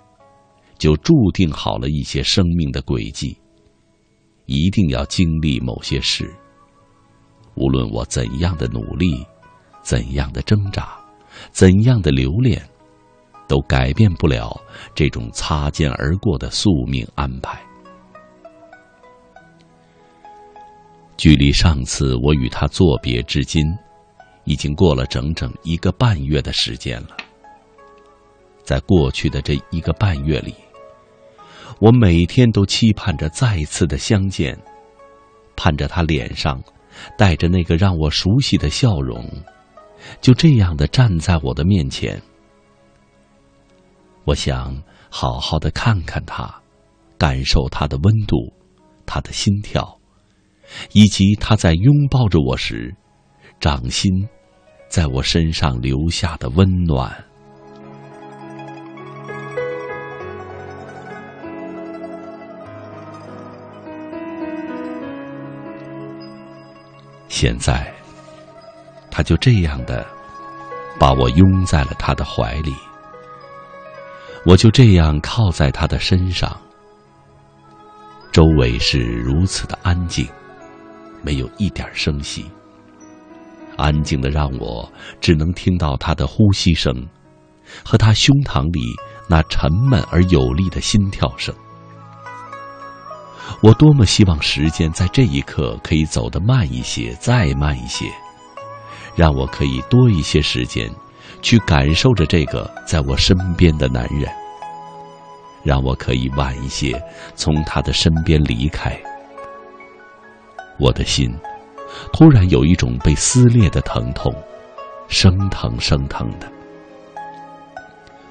[0.79, 3.37] 就注定好了一些生命的轨迹。
[4.47, 6.35] 一定要经历某些事。
[7.55, 9.25] 无论我怎样的努力，
[9.91, 10.97] 怎样的挣扎，
[11.51, 12.63] 怎样的留恋，
[13.49, 14.57] 都改变不了
[14.95, 17.61] 这种擦肩而过的宿命安排。
[21.17, 23.67] 距离上次我与他作别至今，
[24.45, 27.17] 已经过了整整一个半月的时间了。
[28.63, 30.55] 在过去的这一个半月里，
[31.81, 34.57] 我每天都期盼着再次的相见，
[35.57, 36.63] 盼着他脸上
[37.19, 39.29] 带着那个让我熟悉的笑容，
[40.21, 42.21] 就这样的站在我的面前。
[44.25, 46.63] 我想好好的看看他，
[47.19, 48.37] 感受他的温度，
[49.07, 49.99] 他的心跳，
[50.93, 52.95] 以及他在拥抱着我时，
[53.59, 54.29] 掌心
[54.89, 57.25] 在我身上留下的温暖。
[67.29, 67.91] 现在，
[69.21, 70.07] 他就这样的
[70.99, 72.75] 把我拥在了他的怀里，
[74.47, 76.59] 我就这样靠在他的身上。
[78.33, 80.27] 周围是如此的安静，
[81.23, 82.51] 没有一点声息，
[83.77, 84.91] 安静的让我
[85.21, 87.07] 只能听到他的呼吸声，
[87.85, 88.81] 和他胸膛里
[89.29, 91.55] 那沉闷而有力的心跳声。
[93.63, 98.11] 我多么希望时间在这一刻可以走得慢一些，再慢一些，
[99.15, 100.91] 让我可以多一些时间
[101.43, 104.31] 去感受着这个在我身边的男人，
[105.63, 107.01] 让我可以晚一些
[107.35, 108.99] 从他的身边离开。
[110.79, 111.31] 我的心
[112.13, 114.35] 突然有一种被撕裂的疼痛，
[115.09, 116.51] 生疼生疼的。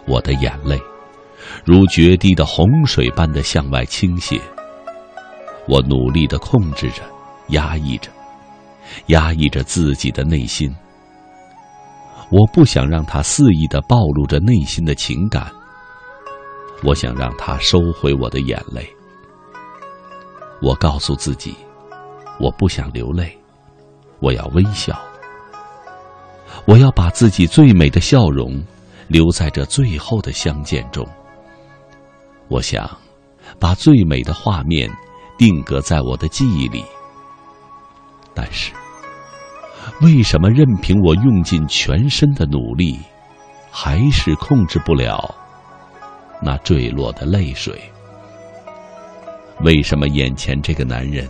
[0.07, 0.80] 我的眼泪
[1.64, 4.41] 如决堤的洪水般的向外倾泻。
[5.68, 7.03] 我努力的控制着，
[7.49, 8.10] 压抑着，
[9.07, 10.73] 压抑着自己的内心。
[12.31, 15.51] 我不想让他肆意的暴露着内心的情感。
[16.83, 18.87] 我想让他收回我的眼泪。
[20.61, 21.55] 我告诉自己，
[22.39, 23.37] 我不想流泪，
[24.19, 24.99] 我要微笑。
[26.65, 28.63] 我要把自己最美的笑容
[29.07, 31.07] 留在这最后的相见中。
[32.47, 32.89] 我想
[33.59, 34.89] 把最美的画面。
[35.39, 36.83] 定格在我的记忆里，
[38.33, 38.73] 但是，
[40.01, 42.97] 为什么任凭我用尽全身的努力，
[43.72, 45.35] 还是控制不了
[46.41, 47.81] 那坠落的泪水？
[49.61, 51.27] 为什么眼前这个男人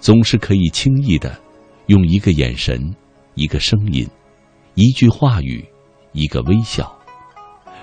[0.00, 1.38] 总是可以轻易的
[1.86, 2.94] 用一个眼神、
[3.34, 4.08] 一个声音、
[4.74, 5.64] 一句话语、
[6.12, 6.90] 一个微笑，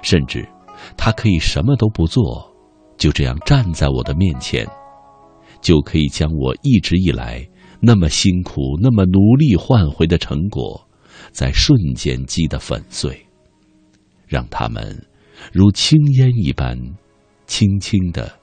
[0.02, 0.48] 甚至
[0.98, 2.52] 他可以什么都不做，
[2.98, 4.68] 就这样站在我的面前？
[5.62, 7.48] 就可以将我一直以来
[7.86, 10.88] 那么辛苦、那么努力换回的成果，
[11.34, 13.28] 在瞬间击得粉碎，
[14.26, 15.06] 让他们
[15.52, 16.80] 如轻烟一般，
[17.46, 18.40] 轻轻的、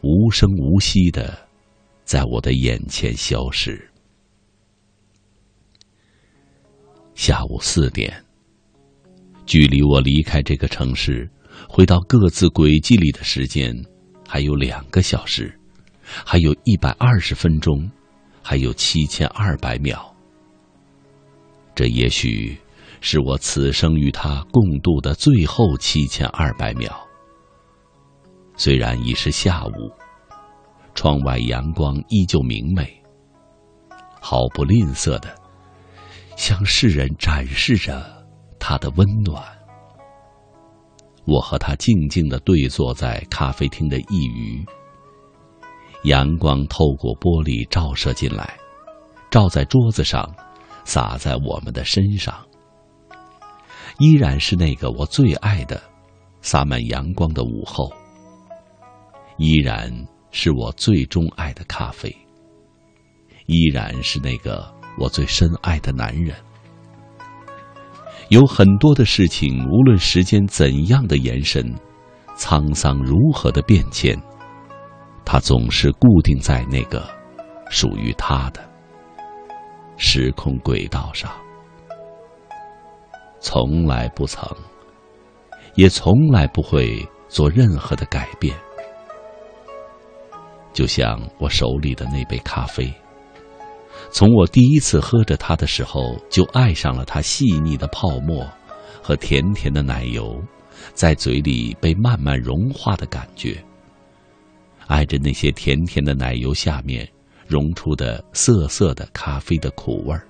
[0.00, 1.46] 无声无息的，
[2.04, 3.86] 在我的眼前消失。
[7.14, 8.24] 下午四点，
[9.44, 11.30] 距离我离开这个城市，
[11.68, 13.76] 回到各自轨迹里的时间，
[14.26, 15.54] 还有两个小时。
[16.02, 17.90] 还有一百二十分钟，
[18.44, 20.14] 还有七千二百秒。
[21.74, 22.56] 这也许
[23.00, 26.94] 是我此生与他共度的最后七千二百秒。
[28.54, 29.90] 虽然已是下午，
[30.94, 33.02] 窗外阳光依旧明媚，
[34.20, 35.34] 毫不吝啬的
[36.36, 38.04] 向世人展示着
[38.60, 39.42] 他的温暖。
[41.26, 44.64] 我和他静静的对坐在咖啡厅的一隅。
[46.04, 48.56] 阳光透过玻璃照射进来，
[49.30, 50.30] 照在桌子上，
[50.84, 52.34] 洒在我们的身上。
[53.98, 55.82] 依然是那个我最爱的，
[56.42, 57.90] 洒满阳光的午后。
[59.38, 59.90] 依然
[60.30, 62.14] 是我最钟爱的咖啡，
[63.46, 66.36] 依然是那个我最深爱的男人。
[68.28, 71.74] 有很多的事情，无论时间怎样的延伸，
[72.36, 74.20] 沧桑如何的变迁，
[75.24, 77.08] 它总是固定在那个
[77.70, 78.60] 属于他的
[79.96, 81.30] 时空轨道上，
[83.40, 84.48] 从来不曾，
[85.74, 88.56] 也从来不会做任何的改变。
[90.72, 92.92] 就像我手里的那杯咖啡。
[94.10, 98.46] 从我第一次喝着它的时候，就爱上了它细腻的泡沫
[99.02, 100.40] 和甜甜的奶油，
[100.92, 103.56] 在嘴里被慢慢融化的感觉。
[104.86, 107.08] 爱着那些甜甜的奶油下面
[107.46, 110.26] 溶出的涩涩的咖啡的苦味儿，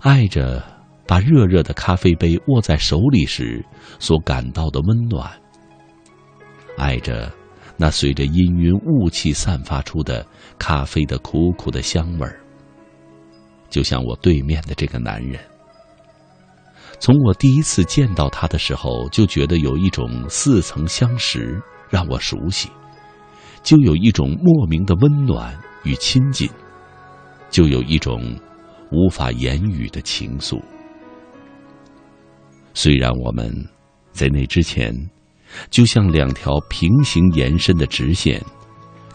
[0.00, 0.62] 爱着
[1.06, 3.64] 把热热的咖啡杯握在手里时
[3.98, 5.30] 所感到的温暖，
[6.76, 7.32] 爱着。
[7.78, 10.24] 那随着氤氲雾气散发出的
[10.56, 12.38] 咖啡的苦苦的香味儿，
[13.70, 15.40] 就像我对面的这个男人。
[17.00, 22.68] 从我第一次见到他的时候，就觉得有一种似曾相识，让我熟悉；
[23.62, 26.48] 就有一种莫名的温暖与亲近；
[27.50, 28.34] 就有一种
[28.90, 30.60] 无法言语的情愫。
[32.74, 33.52] 虽然我们
[34.12, 34.94] 在那之前。
[35.68, 38.42] 就像两条平行延伸的直线，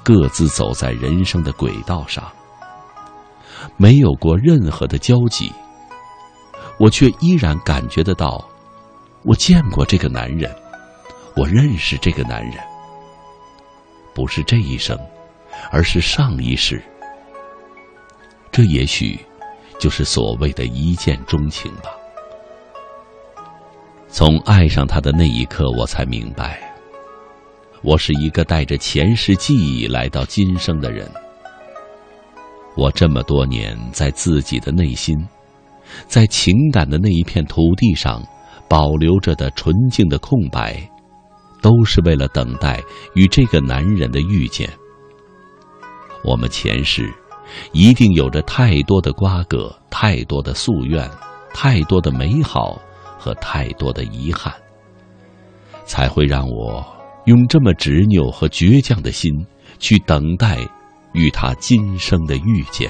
[0.03, 2.23] 各自走在人生的轨道上，
[3.75, 5.51] 没有过任何的交集。
[6.77, 8.47] 我却依然感觉得到，
[9.23, 10.55] 我见过这个男人，
[11.35, 12.53] 我认识这个男人，
[14.17, 14.97] 不是这一生，
[15.71, 16.81] 而是上一世。
[18.51, 19.15] 这也许
[19.77, 21.91] 就是所谓的一见钟情吧。
[24.07, 26.59] 从爱上他的那一刻，我才明白，
[27.83, 31.07] 我是一个带着前世记忆来到今生的人。
[32.75, 35.15] 我这么多年在自己的内心，
[36.07, 38.19] 在情感的那一片土地上
[38.67, 40.81] 保留着的纯净的空白，
[41.67, 42.81] 都是为了等待
[43.13, 44.71] 与这个男人的遇见。
[46.23, 47.13] 我们前世
[47.73, 51.09] 一定有着太多的瓜葛，太多的夙愿，
[51.53, 52.81] 太多的美好。
[53.19, 54.53] 和太多的遗憾，
[55.85, 56.85] 才会让我
[57.25, 59.33] 用这么执拗和倔强的心
[59.79, 60.59] 去等待
[61.13, 62.89] 与他今生的遇见。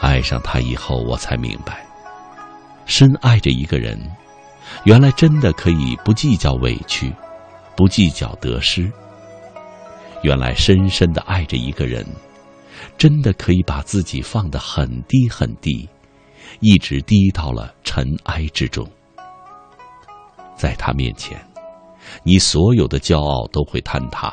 [0.00, 1.86] 爱上他以后，我才明白，
[2.84, 3.96] 深爱着一个人，
[4.84, 7.12] 原来真的可以不计较委屈，
[7.76, 8.90] 不计较得失。
[10.22, 12.06] 原来深深的爱着一个人，
[12.96, 15.88] 真的可以把自己放得很低很低。
[16.60, 18.88] 一直低到了尘埃之中，
[20.56, 21.38] 在他面前，
[22.24, 24.32] 你所有的骄傲都会坍塌，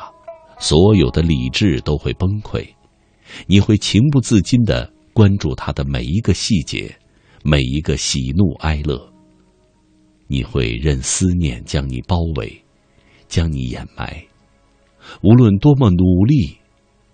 [0.58, 2.66] 所有的理智都会崩溃，
[3.46, 6.96] 你会情不自禁的关注他的每一个细节，
[7.44, 9.15] 每一个喜怒哀乐。
[10.26, 12.64] 你会任思念将你包围，
[13.28, 14.26] 将你掩埋，
[15.22, 16.58] 无论多么努力，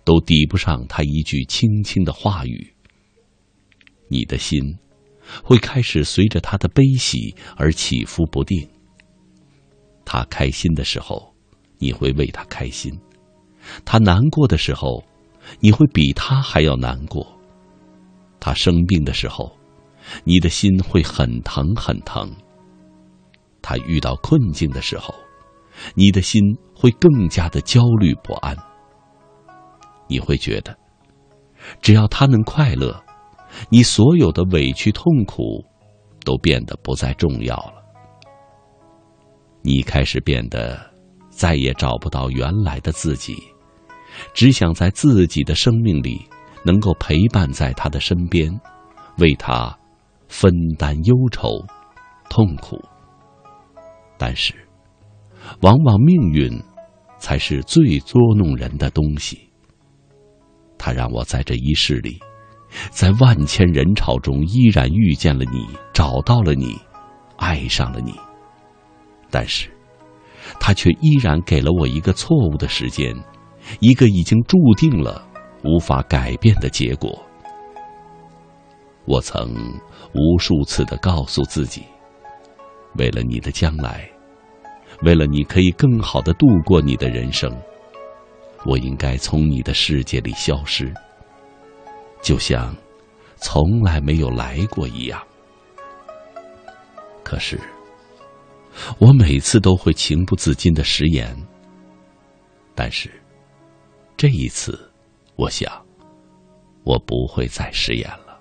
[0.05, 2.74] 都抵不上他一句轻轻的话语。
[4.09, 4.76] 你的心。
[5.44, 8.68] 会开始随着他的悲喜而起伏不定。
[10.05, 11.32] 他开心的时候，
[11.78, 12.93] 你会为他开心；
[13.84, 15.05] 他难过的时候，
[15.60, 17.24] 你会比他还要难过。
[18.40, 19.56] 他生病的时候，
[20.24, 22.34] 你的心会很疼很疼。
[23.62, 25.14] 他遇到困境的时候，
[25.94, 26.43] 你的心
[26.74, 28.56] 会更加的焦虑不安。
[30.09, 30.76] 你会觉得，
[31.80, 33.02] 只要他能快乐。
[33.68, 35.62] 你所有的委屈痛苦，
[36.24, 37.74] 都变得不再重要了。
[39.62, 40.80] 你开始变得
[41.28, 43.36] 再也找不到原来的自己，
[44.32, 46.26] 只想在自己的生命里
[46.64, 48.51] 能够陪伴在他的身边，
[49.18, 49.78] 为他
[50.28, 51.62] 分担忧愁、
[52.30, 52.82] 痛苦。
[54.24, 54.54] 但是，
[55.62, 56.48] 往往命运
[57.18, 59.50] 才是最捉弄人的东西。
[60.78, 62.20] 他让我在这一世里。
[62.90, 66.80] 在万千人潮中，依然遇见了你，找到了你，
[67.36, 68.14] 爱上了你。
[69.28, 69.68] 但是，
[70.60, 73.12] 他却依然给了我一个错误的时间，
[73.80, 75.26] 一个已经注定了
[75.64, 77.20] 无法改变的结果。
[79.04, 79.52] 我曾
[80.14, 81.82] 无数次的告诉自己，
[82.96, 84.08] 为了你的将来，
[85.02, 87.50] 为了你可以更好的度过你的人生，
[88.64, 90.92] 我应该从你的世界里消失。
[92.22, 92.74] 就像
[93.36, 95.20] 从来没有来过一样。
[97.24, 97.58] 可是，
[98.98, 101.36] 我每次都会情不自禁的食言。
[102.74, 103.10] 但是，
[104.16, 104.78] 这一次，
[105.34, 105.70] 我想，
[106.84, 108.38] 我不会再食言了。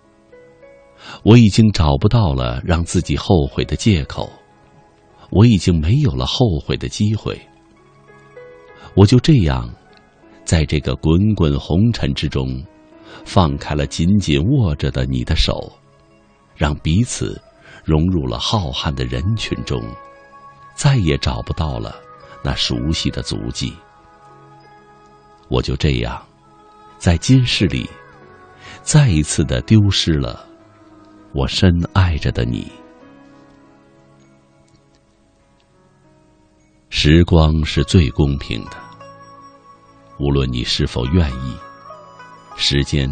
[1.24, 4.32] 我已经找不到了让自己后悔的借口，
[5.32, 7.40] 我已经没有了后悔的机会。
[8.94, 9.68] 我就这样，
[10.44, 12.62] 在这个滚滚红尘之中，
[13.26, 15.72] 放开了紧紧握着的你的手，
[16.56, 17.42] 让彼此
[17.86, 19.82] 融入了浩瀚的人群中，
[20.76, 21.96] 再也找不到了
[22.44, 23.74] 那熟悉的足迹。
[25.48, 26.22] 我就这样，
[26.98, 27.90] 在今世里，
[28.84, 30.46] 再一次的丢失了
[31.34, 32.70] 我深爱着的你。
[36.94, 38.72] 时光是最公平的，
[40.20, 41.56] 无论你是否愿意，
[42.58, 43.10] 时间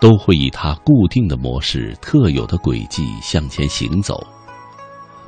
[0.00, 4.26] 都会以它固定的模式、特有的轨迹向前行走，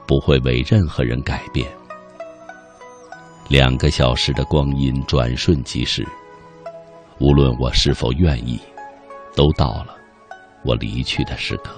[0.07, 1.71] 不会为任何人改变。
[3.49, 6.09] 两个小时的光阴转瞬即逝。
[7.21, 8.59] 无论我是否愿意，
[9.37, 9.95] 都到了
[10.65, 11.77] 我离去的时刻。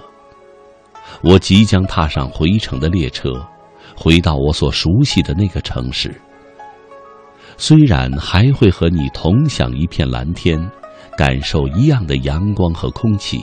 [1.21, 3.45] 我即将踏上回程的列车，
[3.97, 6.15] 回到我所熟悉的那个城市。
[7.57, 10.71] 虽然还会和你同享一片蓝天，
[11.17, 13.43] 感受一样的阳光和空气，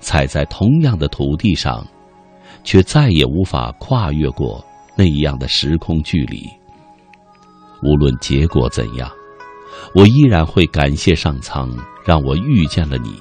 [0.00, 1.86] 踩在同样的土地上，
[2.64, 4.64] 却再也无法跨越过
[4.96, 6.48] 那样的时空距离。
[7.82, 9.10] 无论结果怎样。
[9.94, 11.70] 我依然会感谢上苍，
[12.06, 13.14] 让我遇见了你。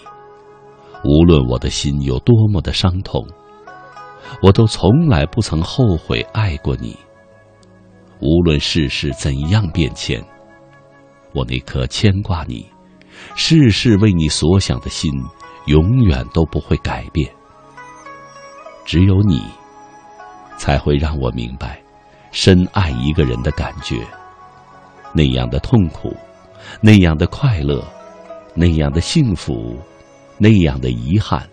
[1.04, 3.28] 无论我的心有多么的伤痛，
[4.44, 6.98] 我都从来不曾后悔爱过你。
[8.20, 10.22] 无论世事怎样变迁，
[11.34, 12.70] 我那颗牵挂你、
[13.38, 15.10] 事事为你所想的心，
[15.68, 17.32] 永远都不会改变。
[18.84, 19.42] 只有你，
[20.58, 21.82] 才会让我明白，
[22.34, 24.06] 深爱一个人的感觉，
[25.14, 26.14] 那样的痛苦。
[26.82, 27.82] 那样的快乐，
[28.56, 29.78] 那样的幸福，
[30.38, 31.48] 那样的遗憾，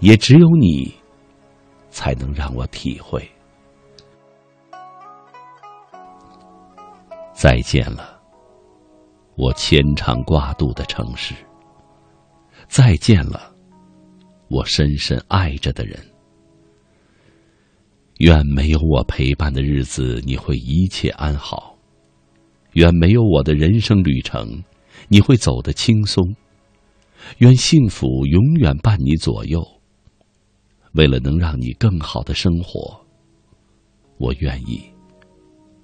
[0.00, 0.94] 也只有你
[1.94, 3.30] 才能让我体会。
[7.32, 8.20] 再见了，
[9.36, 11.34] 我牵肠挂肚的城市。
[12.66, 13.54] 再见了，
[14.48, 15.96] 我深深爱着的人。
[18.18, 21.76] 愿没有我陪伴的日子，你会一切安好。
[22.72, 24.64] 愿没有我的人生旅程，
[25.06, 26.34] 你会走得轻松。
[27.38, 29.73] 愿幸福永远伴你左右。
[30.94, 32.98] 为了能让你更好的生活，
[34.16, 34.80] 我愿意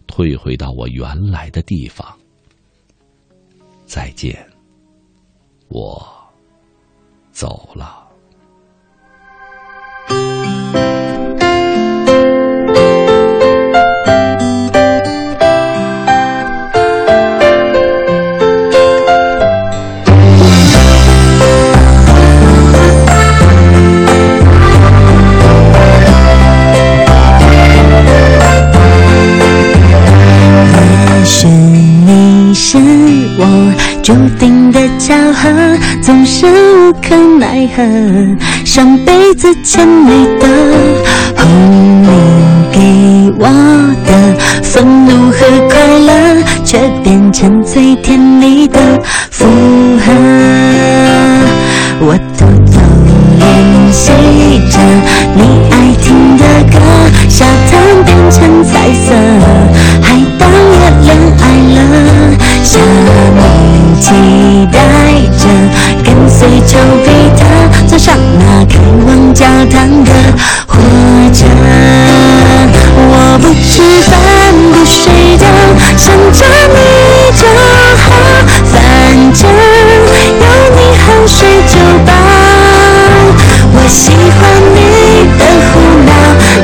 [0.07, 2.17] 退回到我原来的地方。
[3.87, 4.39] 再见，
[5.69, 6.01] 我
[7.33, 8.09] 走了。
[34.03, 35.51] 注定的巧合，
[36.03, 37.83] 总是无可奈何。
[38.65, 40.47] 上辈子欠你的，
[41.37, 41.47] 后
[42.03, 42.09] 你
[42.73, 43.47] 给我
[44.07, 44.11] 的
[44.63, 48.79] 愤怒和快乐，却变成最甜蜜的
[49.31, 49.47] 负
[50.05, 50.13] 荷。
[52.03, 52.81] 我偷偷
[53.39, 54.11] 练习
[54.71, 54.79] 着
[55.35, 55.41] 你
[55.71, 56.79] 爱听的歌，
[57.29, 59.13] 沙滩变成彩色，
[60.41, 61.07] 当也恋
[61.39, 61.43] 爱
[61.77, 61.79] 了，
[62.65, 62.73] 下
[63.37, 63.39] 面。
[64.01, 64.07] 期
[64.73, 64.75] 待
[65.39, 65.45] 着，
[66.03, 67.07] 跟随丘比
[67.39, 67.41] 特，
[67.87, 68.73] 坐上那开
[69.07, 70.11] 往教堂的
[70.67, 70.73] 火
[71.35, 71.45] 车。
[72.97, 74.11] 我不吃饭
[74.73, 75.45] 不睡觉，
[75.99, 76.41] 想着
[76.73, 76.75] 你
[77.37, 77.47] 就
[78.01, 78.09] 好，
[78.65, 78.75] 反
[79.35, 79.39] 正
[80.41, 80.45] 有
[80.75, 81.39] 你好睡
[81.69, 81.73] 就
[82.07, 82.09] 饱。
[83.73, 84.03] 我喜
[84.33, 84.41] 欢
[84.75, 84.77] 你
[85.39, 85.71] 的胡
[86.07, 86.11] 闹，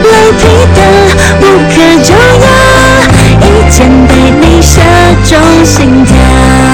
[0.03, 0.43] 赖皮
[0.75, 0.79] 的
[1.43, 1.45] 无
[3.67, 4.81] 药，一箭被你射
[5.25, 6.66] 中心跳。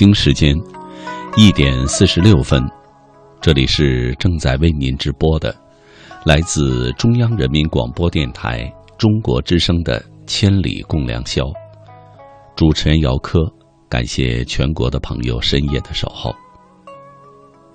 [0.00, 0.56] 北京时间
[1.36, 2.58] 一点四十六分，
[3.38, 5.54] 这里是正在为您直播的，
[6.24, 8.64] 来自中央人民广播电台
[8.96, 11.42] 中国之声的《千里共良宵》，
[12.56, 13.40] 主持人姚科，
[13.90, 16.34] 感谢全国的朋友深夜的守候。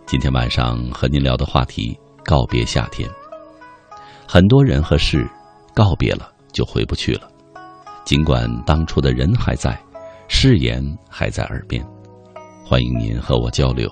[0.07, 3.07] 今天晚上和您聊的话题：告别夏天。
[4.27, 5.29] 很多人和事
[5.75, 7.27] 告别了就回不去了，
[8.03, 9.79] 尽管当初的人还在，
[10.27, 11.85] 誓言还在耳边。
[12.67, 13.87] 欢迎您和我交流，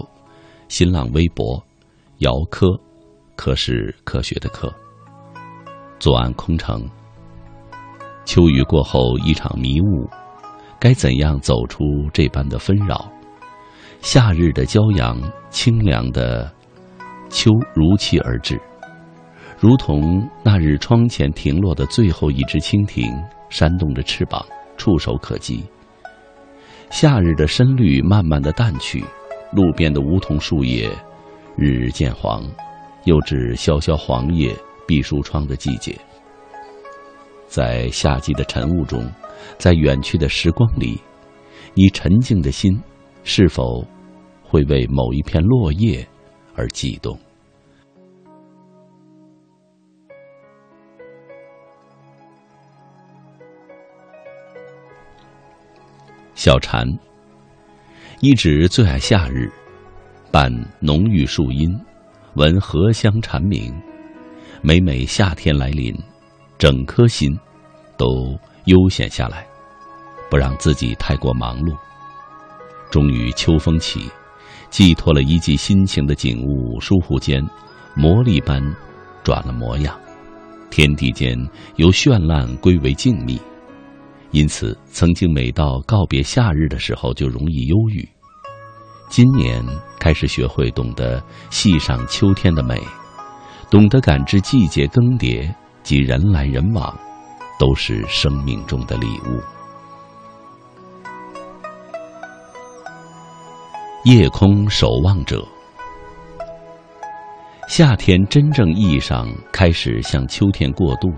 [0.67, 1.63] 新浪微博，
[2.17, 2.67] 姚科，
[3.35, 4.73] 科是科学的科。
[5.99, 6.83] 左岸空城，
[8.25, 10.09] 秋雨过后一场迷雾，
[10.79, 13.07] 该怎样走出这般的纷扰？
[14.01, 15.21] 夏日的骄阳，
[15.51, 16.51] 清凉的
[17.29, 18.59] 秋如期而至，
[19.59, 23.07] 如同那日窗前停落的最后一只蜻蜓，
[23.51, 24.43] 扇动着翅膀，
[24.77, 25.63] 触手可及。
[26.93, 29.03] 夏日的深绿慢慢的淡去，
[29.51, 30.87] 路边的梧桐树叶
[31.57, 32.47] 日日渐黄，
[33.05, 34.55] 又至萧萧黄叶
[34.87, 35.99] 闭书窗的季节。
[37.47, 39.03] 在夏季的晨雾中，
[39.57, 41.01] 在远去的时光里，
[41.73, 42.79] 你沉静的心
[43.23, 43.83] 是否
[44.43, 46.07] 会为某一片落叶
[46.53, 47.17] 而悸动？
[56.35, 56.87] 小蝉
[58.19, 59.51] 一直最爱夏日，
[60.31, 61.79] 伴浓郁树荫，
[62.33, 63.71] 闻荷香蝉鸣。
[64.61, 65.95] 每每夏天来临，
[66.57, 67.37] 整颗心
[67.97, 68.35] 都
[68.65, 69.45] 悠闲下来，
[70.27, 71.75] 不让自己太过忙碌。
[72.89, 74.09] 终于秋风起，
[74.71, 77.47] 寄托了一季心情的景物，疏忽间，
[77.93, 78.59] 魔力般
[79.23, 79.95] 转了模样。
[80.71, 81.37] 天地间
[81.75, 83.39] 由绚烂归为静谧。
[84.33, 88.03] 因此，曾经每到告别夏日的时候，就容易忧郁。
[89.07, 89.63] 今年
[89.99, 92.81] 开始学会懂得细赏秋天的美，
[93.69, 95.47] 懂得感知季节更迭
[95.83, 96.97] 及人来人往，
[97.59, 99.39] 都是生命中的礼物。
[104.03, 105.47] 夜空守望者，
[107.69, 111.13] 夏天真正意义上开始向秋天过渡。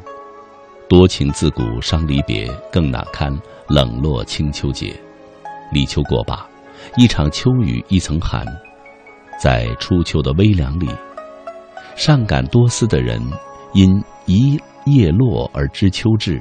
[0.87, 3.35] 多情自古伤离别，更哪堪
[3.67, 4.95] 冷落清秋节。
[5.71, 6.47] 立秋过罢，
[6.95, 8.45] 一场秋雨一层寒，
[9.41, 10.87] 在初秋的微凉里，
[11.95, 13.19] 善感多思的人，
[13.73, 16.39] 因一叶落而知秋至，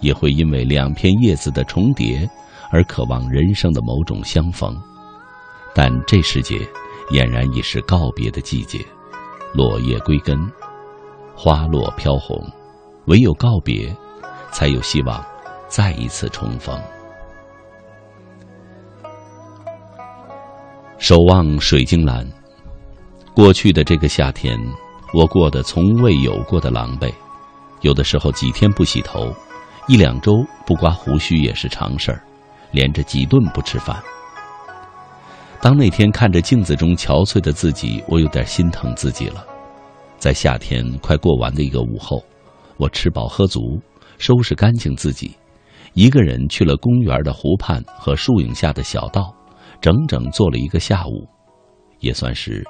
[0.00, 2.28] 也会因为两片叶子的重叠
[2.70, 4.74] 而渴望人生的某种相逢。
[5.74, 6.66] 但这时节，
[7.10, 8.78] 俨然已是告别的季节，
[9.52, 10.38] 落叶归根，
[11.36, 12.42] 花落飘红。
[13.06, 13.94] 唯有告别，
[14.50, 15.24] 才有希望
[15.68, 16.80] 再一次重逢。
[20.98, 22.26] 守望水晶蓝，
[23.34, 24.58] 过去的这个夏天，
[25.12, 27.12] 我过得从未有过的狼狈，
[27.82, 29.30] 有的时候几天不洗头，
[29.86, 30.32] 一两周
[30.64, 32.22] 不刮胡须也是常事儿，
[32.70, 34.02] 连着几顿不吃饭。
[35.60, 39.44] 当那天看着镜子中憔悴的自己，我有点心疼自己了。
[40.18, 42.24] 在夏天快过完的一个午后，
[42.76, 43.80] 我吃饱喝足，
[44.18, 45.36] 收拾干净自己，
[45.92, 49.34] 一个人去了公园的湖畔和树影下的小道，
[49.80, 51.26] 整整坐了一个下午，
[52.00, 52.64] 也算是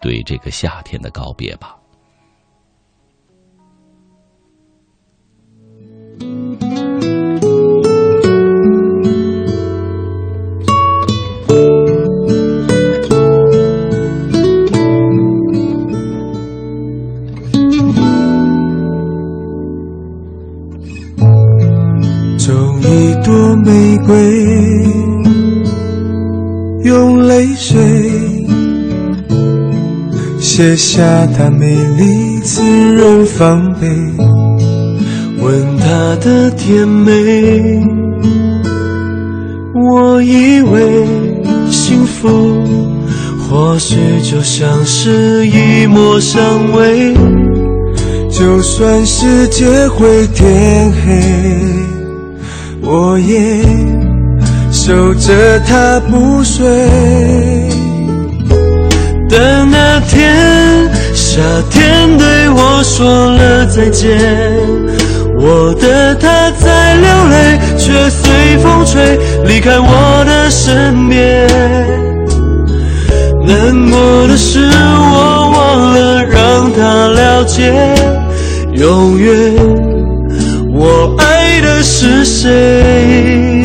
[0.00, 1.76] 对这个夏天的告别吧。
[30.56, 32.62] 卸下她美丽自
[32.94, 33.86] 然防备，
[35.38, 37.84] 吻她的甜美。
[39.74, 41.04] 我以为
[41.70, 42.64] 幸福
[43.38, 46.42] 或许就像是一抹香
[46.72, 47.12] 味，
[48.30, 51.22] 就算世界会天黑，
[52.80, 53.62] 我也
[54.72, 57.75] 守着她不睡。
[59.36, 64.18] 的那天，夏天对我说了再见，
[65.38, 71.46] 我的他在流泪，却随风吹离开我的身边。
[73.46, 77.74] 难过的是我忘了让他了解，
[78.72, 79.54] 永远
[80.72, 83.55] 我爱的是谁。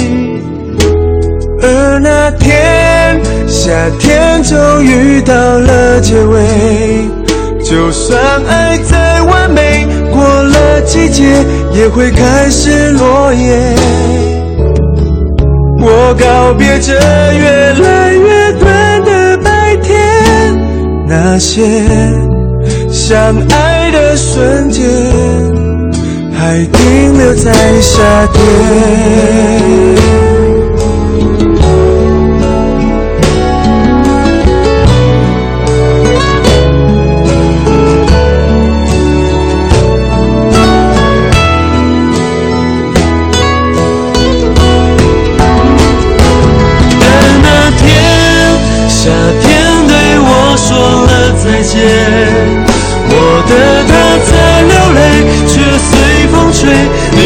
[3.72, 7.10] 夏天终于到了结尾。
[7.64, 11.24] 就算爱再完美，过了季节
[11.72, 13.74] 也会开始落叶。
[15.80, 19.96] 我告别这越来越短的白天，
[21.08, 21.62] 那些
[22.90, 23.18] 相
[23.52, 24.84] 爱的瞬间，
[26.38, 28.02] 还停留在夏
[28.34, 28.42] 天。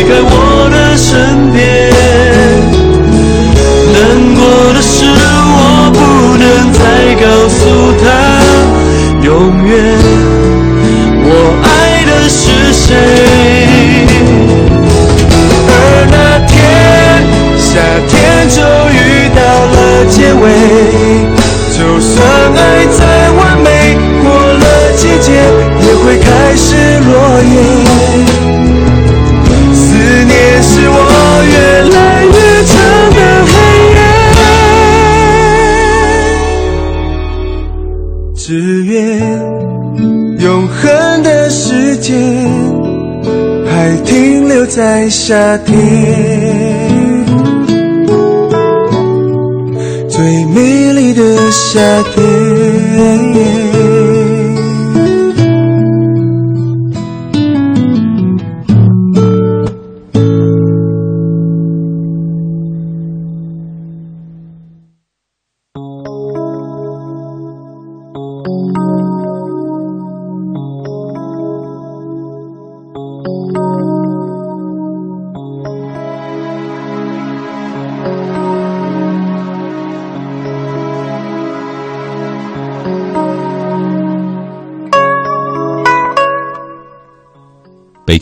[0.07, 0.55] 该我
[45.27, 45.76] 夏天，
[50.07, 51.80] 最美丽的夏
[52.14, 53.64] 天。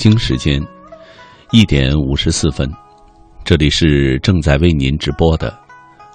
[0.03, 0.61] 北京时间
[1.53, 2.69] 一点五十四分，
[3.45, 5.57] 这里是正在为您直播的，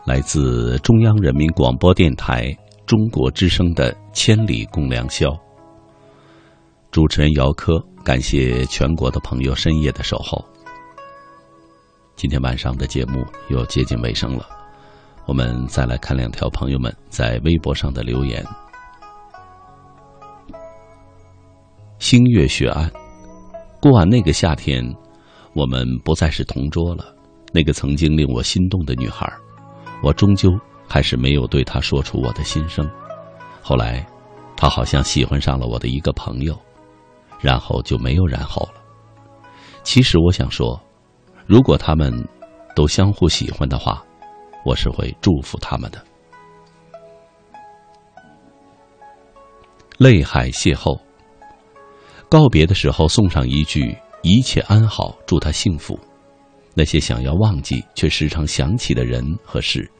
[0.05, 2.55] 来自中央人民广播电台
[2.85, 5.29] 中国之声的《千里共良宵》。
[6.91, 10.45] 主持人姚科，感谢全国的朋友深夜的守候。
[12.15, 14.47] 今天晚上的节目又接近尾声了，
[15.25, 18.45] 我们再来看两条朋友们在微博上的留言。
[21.99, 22.93] 星月雪案。
[23.81, 24.85] 过完那个夏天，
[25.55, 27.15] 我们不再是同桌了。
[27.53, 29.33] 那个曾经令我心动的女孩，
[30.03, 30.51] 我终究
[30.87, 32.89] 还是没有对她说出我的心声。
[33.63, 34.05] 后来，
[34.57, 36.59] 她好像喜欢上了我的一个朋友，
[37.41, 38.81] 然后就没有然后了。
[39.85, 40.79] 其实我想说，
[41.47, 42.13] 如果他们
[42.75, 44.05] 都相互喜欢的话，
[44.65, 46.05] 我是会祝福他们的。
[49.97, 51.01] 泪海邂逅，
[52.29, 55.99] 告别的时候送上一句“一切安好”，祝他幸福。
[56.75, 59.91] 那些想要忘记却时常想起的人和事，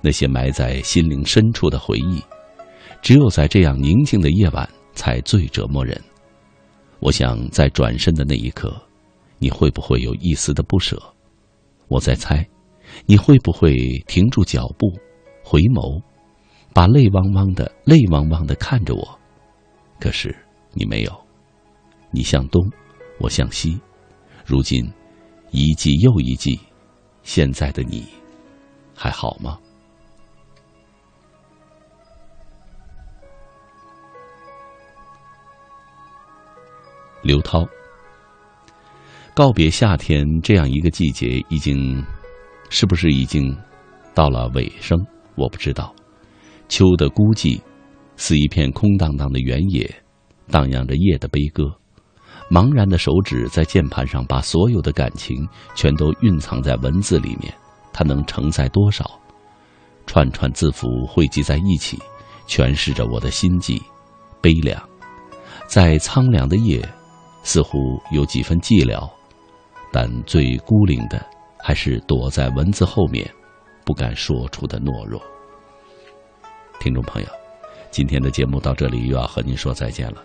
[0.00, 2.22] 那些埋在心灵深处的回忆，
[3.02, 6.00] 只有在这样宁静的夜晚，才最折磨人。
[7.00, 8.74] 我想在转身的那一刻，
[9.38, 10.96] 你会不会有一丝的不舍？
[11.88, 12.46] 我在猜，
[13.04, 13.76] 你会不会
[14.06, 14.86] 停住脚步，
[15.42, 16.00] 回眸，
[16.72, 19.18] 把泪汪汪的泪汪汪的看着我？
[20.00, 20.34] 可是
[20.72, 21.23] 你没有，
[22.14, 22.70] 你向东，
[23.18, 23.80] 我向西，
[24.46, 24.88] 如今
[25.50, 26.60] 一季又一季，
[27.24, 28.06] 现在的你
[28.94, 29.58] 还好吗？
[37.22, 37.66] 刘涛，
[39.34, 42.00] 告别夏天这样一个季节，已经
[42.70, 43.56] 是不是已经
[44.14, 45.04] 到了尾声？
[45.34, 45.92] 我不知道。
[46.68, 47.60] 秋的孤寂。
[48.16, 49.92] 似一片空荡荡的原野，
[50.48, 51.64] 荡漾着夜的悲歌。
[52.50, 57.52] 茫然的手指在键盘上，把所有的感情全都蕴藏在文字里面。
[57.92, 59.18] 它能承载多少？
[60.06, 61.98] 串串字符汇集在一起，
[62.46, 63.82] 诠释着我的心悸、
[64.40, 64.80] 悲凉。
[65.66, 66.86] 在苍凉的夜，
[67.42, 67.78] 似乎
[68.10, 69.10] 有几分寂寥，
[69.90, 71.24] 但最孤零的，
[71.58, 73.28] 还是躲在文字后面，
[73.84, 75.20] 不敢说出的懦弱。
[76.78, 77.28] 听众朋友。
[77.90, 80.20] 今天的节目到这里又要和您说再见了。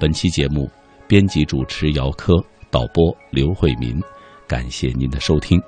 [0.00, 0.68] 本期节目
[1.06, 2.34] 编辑主持姚科，
[2.70, 4.00] 导播刘慧民，
[4.46, 5.60] 感谢您的收听，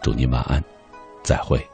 [0.00, 0.62] 祝您晚安，
[1.22, 1.73] 再会。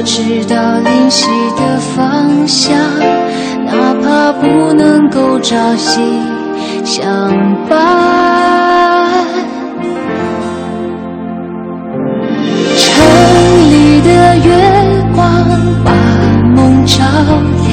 [0.00, 1.28] 我知道灵犀
[1.58, 2.74] 的方向，
[3.66, 6.00] 哪怕不能够朝夕
[6.86, 7.06] 相
[7.68, 7.76] 伴。
[12.78, 13.04] 城
[13.70, 14.48] 里的月
[15.14, 15.44] 光
[15.84, 15.92] 把
[16.56, 17.04] 梦照
[17.68, 17.70] 亮，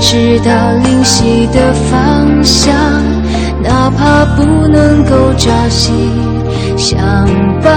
[0.00, 2.72] 直到灵犀的方向
[3.62, 5.92] 哪怕不能够朝夕
[6.76, 6.98] 相
[7.60, 7.74] 伴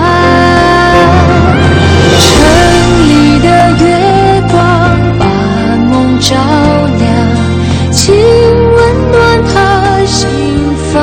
[2.19, 4.59] 城里的月光
[5.17, 5.25] 把
[5.89, 6.35] 梦照
[6.99, 10.29] 亮请温暖他心
[10.93, 11.01] 房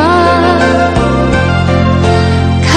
[2.63, 2.71] 看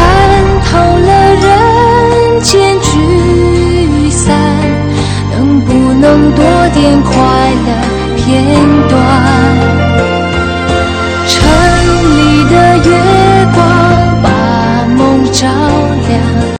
[0.65, 4.35] 透了人间聚散
[5.31, 6.43] 能不能多
[8.41, 8.90] 天。